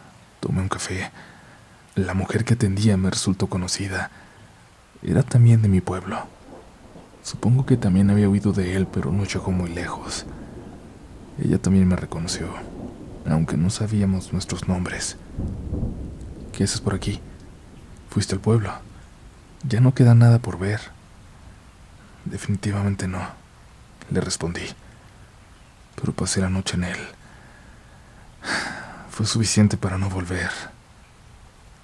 Tomé 0.40 0.60
un 0.60 0.68
café. 0.68 1.10
La 1.94 2.14
mujer 2.14 2.44
que 2.44 2.54
atendía 2.54 2.96
me 2.96 3.10
resultó 3.10 3.48
conocida. 3.48 4.10
Era 5.02 5.22
también 5.22 5.62
de 5.62 5.68
mi 5.68 5.80
pueblo. 5.80 6.26
Supongo 7.22 7.66
que 7.66 7.76
también 7.76 8.10
había 8.10 8.28
oído 8.28 8.52
de 8.52 8.76
él, 8.76 8.86
pero 8.86 9.12
no 9.12 9.24
llegó 9.24 9.50
muy 9.52 9.70
lejos. 9.70 10.24
Ella 11.42 11.58
también 11.58 11.86
me 11.86 11.96
reconoció, 11.96 12.48
aunque 13.28 13.56
no 13.56 13.70
sabíamos 13.70 14.32
nuestros 14.32 14.68
nombres. 14.68 15.16
¿Qué 16.52 16.64
haces 16.64 16.80
por 16.80 16.94
aquí? 16.94 17.20
¿Fuiste 18.10 18.34
al 18.34 18.40
pueblo? 18.40 18.72
Ya 19.62 19.80
no 19.80 19.94
queda 19.94 20.14
nada 20.14 20.38
por 20.38 20.58
ver. 20.58 20.80
Definitivamente 22.24 23.08
no, 23.08 23.20
le 24.10 24.20
respondí. 24.20 24.62
Pero 25.96 26.12
pasé 26.12 26.40
la 26.40 26.50
noche 26.50 26.76
en 26.76 26.84
él. 26.84 26.98
Fue 29.10 29.26
suficiente 29.26 29.76
para 29.76 29.98
no 29.98 30.08
volver. 30.08 30.50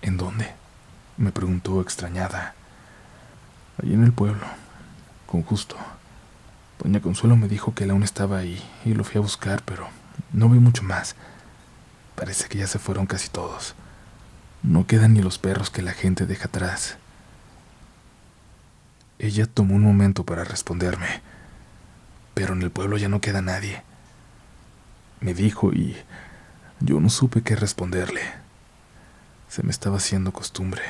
¿En 0.03 0.17
dónde? 0.17 0.55
me 1.17 1.33
preguntó 1.33 1.81
extrañada. 1.81 2.55
Allí 3.83 3.95
en 3.95 4.05
el 4.05 4.13
pueblo, 4.13 4.47
con 5.27 5.43
justo. 5.43 5.77
Doña 6.83 7.01
Consuelo 7.01 7.37
me 7.37 7.49
dijo 7.49 7.75
que 7.75 7.85
él 7.85 7.91
aún 7.91 8.03
estaba 8.03 8.39
ahí 8.39 8.63
y 8.85 8.95
lo 8.95 9.05
fui 9.05 9.19
a 9.19 9.23
buscar, 9.23 9.63
pero 9.65 9.89
no 10.33 10.49
vi 10.49 10.59
mucho 10.59 10.83
más. 10.83 11.17
Parece 12.15 12.49
que 12.49 12.59
ya 12.59 12.67
se 12.67 12.79
fueron 12.79 13.07
casi 13.07 13.29
todos. 13.29 13.75
No 14.63 14.87
quedan 14.87 15.15
ni 15.15 15.23
los 15.23 15.39
perros 15.39 15.71
que 15.71 15.83
la 15.83 15.93
gente 15.93 16.27
deja 16.27 16.47
atrás. 16.47 16.97
Ella 19.19 19.47
tomó 19.47 19.75
un 19.75 19.83
momento 19.83 20.25
para 20.25 20.45
responderme, 20.45 21.23
pero 22.35 22.53
en 22.53 22.63
el 22.63 22.71
pueblo 22.71 22.99
ya 22.99 23.09
no 23.09 23.21
queda 23.21 23.41
nadie. 23.41 23.83
Me 25.21 25.33
dijo 25.33 25.73
y 25.73 25.97
yo 26.87 27.01
no 27.01 27.11
supe 27.11 27.43
qué 27.43 27.57
responderle. 27.57 28.21
Se 29.49 29.63
me 29.63 29.71
estaba 29.71 29.97
haciendo 29.97 30.33
costumbre. 30.33 30.83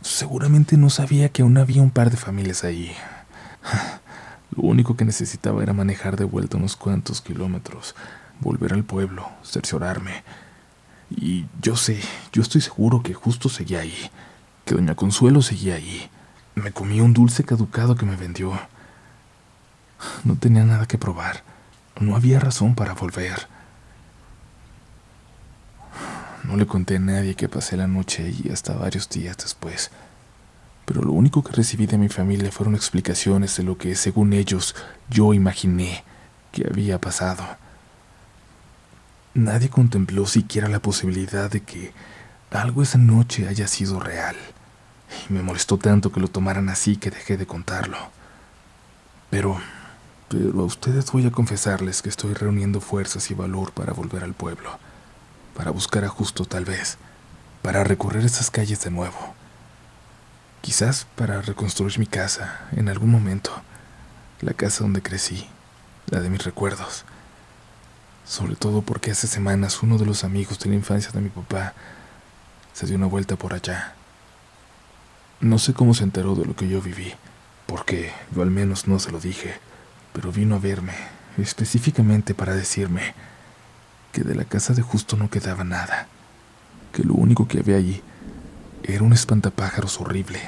Seguramente 0.00 0.76
no 0.76 0.90
sabía 0.90 1.28
que 1.28 1.42
aún 1.42 1.58
había 1.58 1.82
un 1.82 1.90
par 1.90 2.10
de 2.10 2.16
familias 2.16 2.64
ahí. 2.64 2.92
Lo 4.56 4.62
único 4.62 4.96
que 4.96 5.04
necesitaba 5.04 5.62
era 5.62 5.72
manejar 5.72 6.16
de 6.16 6.24
vuelta 6.24 6.56
unos 6.56 6.76
cuantos 6.76 7.20
kilómetros, 7.20 7.94
volver 8.40 8.72
al 8.72 8.84
pueblo, 8.84 9.28
cerciorarme. 9.42 10.24
Y 11.10 11.46
yo 11.60 11.76
sé, 11.76 12.00
yo 12.32 12.42
estoy 12.42 12.60
seguro 12.60 13.02
que 13.02 13.14
justo 13.14 13.48
seguía 13.48 13.80
ahí, 13.80 14.10
que 14.64 14.74
doña 14.74 14.94
Consuelo 14.94 15.42
seguía 15.42 15.74
ahí. 15.74 16.08
Me 16.54 16.72
comí 16.72 17.00
un 17.00 17.12
dulce 17.12 17.44
caducado 17.44 17.94
que 17.96 18.06
me 18.06 18.16
vendió. 18.16 18.58
No 20.24 20.36
tenía 20.36 20.64
nada 20.64 20.86
que 20.86 20.98
probar. 20.98 21.53
No 22.00 22.16
había 22.16 22.40
razón 22.40 22.74
para 22.74 22.94
volver. 22.94 23.46
No 26.42 26.56
le 26.56 26.66
conté 26.66 26.96
a 26.96 26.98
nadie 26.98 27.34
que 27.34 27.48
pasé 27.48 27.76
la 27.76 27.86
noche 27.86 28.32
y 28.42 28.50
hasta 28.50 28.74
varios 28.74 29.08
días 29.08 29.36
después. 29.38 29.90
pero 30.84 31.02
lo 31.02 31.12
único 31.12 31.42
que 31.42 31.52
recibí 31.52 31.86
de 31.86 31.98
mi 31.98 32.08
familia 32.08 32.50
fueron 32.52 32.74
explicaciones 32.74 33.56
de 33.56 33.62
lo 33.62 33.78
que, 33.78 33.94
según 33.94 34.32
ellos, 34.32 34.74
yo 35.08 35.32
imaginé 35.32 36.04
que 36.52 36.66
había 36.68 37.00
pasado. 37.00 37.44
Nadie 39.32 39.68
contempló 39.68 40.26
siquiera 40.26 40.68
la 40.68 40.80
posibilidad 40.80 41.50
de 41.50 41.62
que 41.62 41.92
algo 42.50 42.82
esa 42.82 42.98
noche 42.98 43.48
haya 43.48 43.66
sido 43.66 43.98
real, 43.98 44.36
y 45.28 45.32
me 45.32 45.42
molestó 45.42 45.76
tanto 45.78 46.12
que 46.12 46.20
lo 46.20 46.28
tomaran 46.28 46.68
así 46.68 46.96
que 46.96 47.10
dejé 47.10 47.36
de 47.36 47.46
contarlo. 47.46 47.98
Pero, 49.30 49.60
pero 50.28 50.60
a 50.60 50.64
ustedes 50.64 51.10
voy 51.12 51.26
a 51.26 51.30
confesarles 51.30 52.02
que 52.02 52.08
estoy 52.08 52.34
reuniendo 52.34 52.80
fuerzas 52.80 53.30
y 53.30 53.34
valor 53.34 53.72
para 53.72 53.92
volver 53.92 54.24
al 54.24 54.34
pueblo, 54.34 54.78
para 55.56 55.70
buscar 55.70 56.04
a 56.04 56.08
Justo 56.08 56.44
tal 56.44 56.64
vez, 56.64 56.98
para 57.62 57.84
recorrer 57.84 58.24
esas 58.24 58.50
calles 58.50 58.82
de 58.82 58.90
nuevo 58.90 59.34
Quizás 60.64 61.06
para 61.16 61.42
reconstruir 61.42 61.98
mi 61.98 62.06
casa 62.06 62.66
en 62.72 62.88
algún 62.88 63.10
momento, 63.10 63.50
la 64.40 64.54
casa 64.54 64.82
donde 64.82 65.02
crecí, 65.02 65.46
la 66.06 66.22
de 66.22 66.30
mis 66.30 66.42
recuerdos. 66.42 67.04
Sobre 68.24 68.56
todo 68.56 68.80
porque 68.80 69.10
hace 69.10 69.26
semanas 69.26 69.82
uno 69.82 69.98
de 69.98 70.06
los 70.06 70.24
amigos 70.24 70.58
de 70.58 70.70
la 70.70 70.76
infancia 70.76 71.12
de 71.12 71.20
mi 71.20 71.28
papá 71.28 71.74
se 72.72 72.86
dio 72.86 72.96
una 72.96 73.04
vuelta 73.04 73.36
por 73.36 73.52
allá. 73.52 73.92
No 75.40 75.58
sé 75.58 75.74
cómo 75.74 75.92
se 75.92 76.04
enteró 76.04 76.34
de 76.34 76.46
lo 76.46 76.56
que 76.56 76.66
yo 76.66 76.80
viví, 76.80 77.12
porque 77.66 78.14
yo 78.34 78.40
al 78.40 78.50
menos 78.50 78.88
no 78.88 78.98
se 78.98 79.12
lo 79.12 79.20
dije, 79.20 79.60
pero 80.14 80.32
vino 80.32 80.54
a 80.54 80.58
verme 80.60 80.94
específicamente 81.36 82.34
para 82.34 82.54
decirme 82.54 83.14
que 84.12 84.22
de 84.22 84.36
la 84.36 84.44
casa 84.44 84.72
de 84.72 84.80
justo 84.80 85.16
no 85.16 85.28
quedaba 85.28 85.64
nada, 85.64 86.06
que 86.92 87.02
lo 87.02 87.14
único 87.14 87.48
que 87.48 87.58
había 87.58 87.76
allí 87.76 88.00
era 88.84 89.02
un 89.02 89.12
espantapájaros 89.12 90.00
horrible 90.00 90.40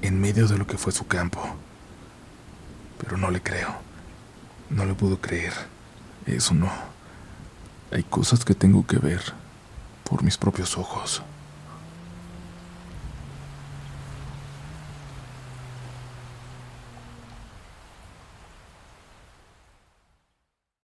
en 0.00 0.20
medio 0.20 0.46
de 0.46 0.56
lo 0.56 0.66
que 0.66 0.78
fue 0.78 0.92
su 0.92 1.06
campo. 1.08 1.42
Pero 2.98 3.16
no 3.16 3.30
le 3.30 3.42
creo. 3.42 3.74
No 4.70 4.84
le 4.84 4.94
puedo 4.94 5.20
creer. 5.20 5.52
Eso 6.26 6.54
no. 6.54 6.70
Hay 7.90 8.04
cosas 8.04 8.44
que 8.44 8.54
tengo 8.54 8.86
que 8.86 8.98
ver 8.98 9.20
por 10.04 10.22
mis 10.22 10.38
propios 10.38 10.78
ojos. 10.78 11.22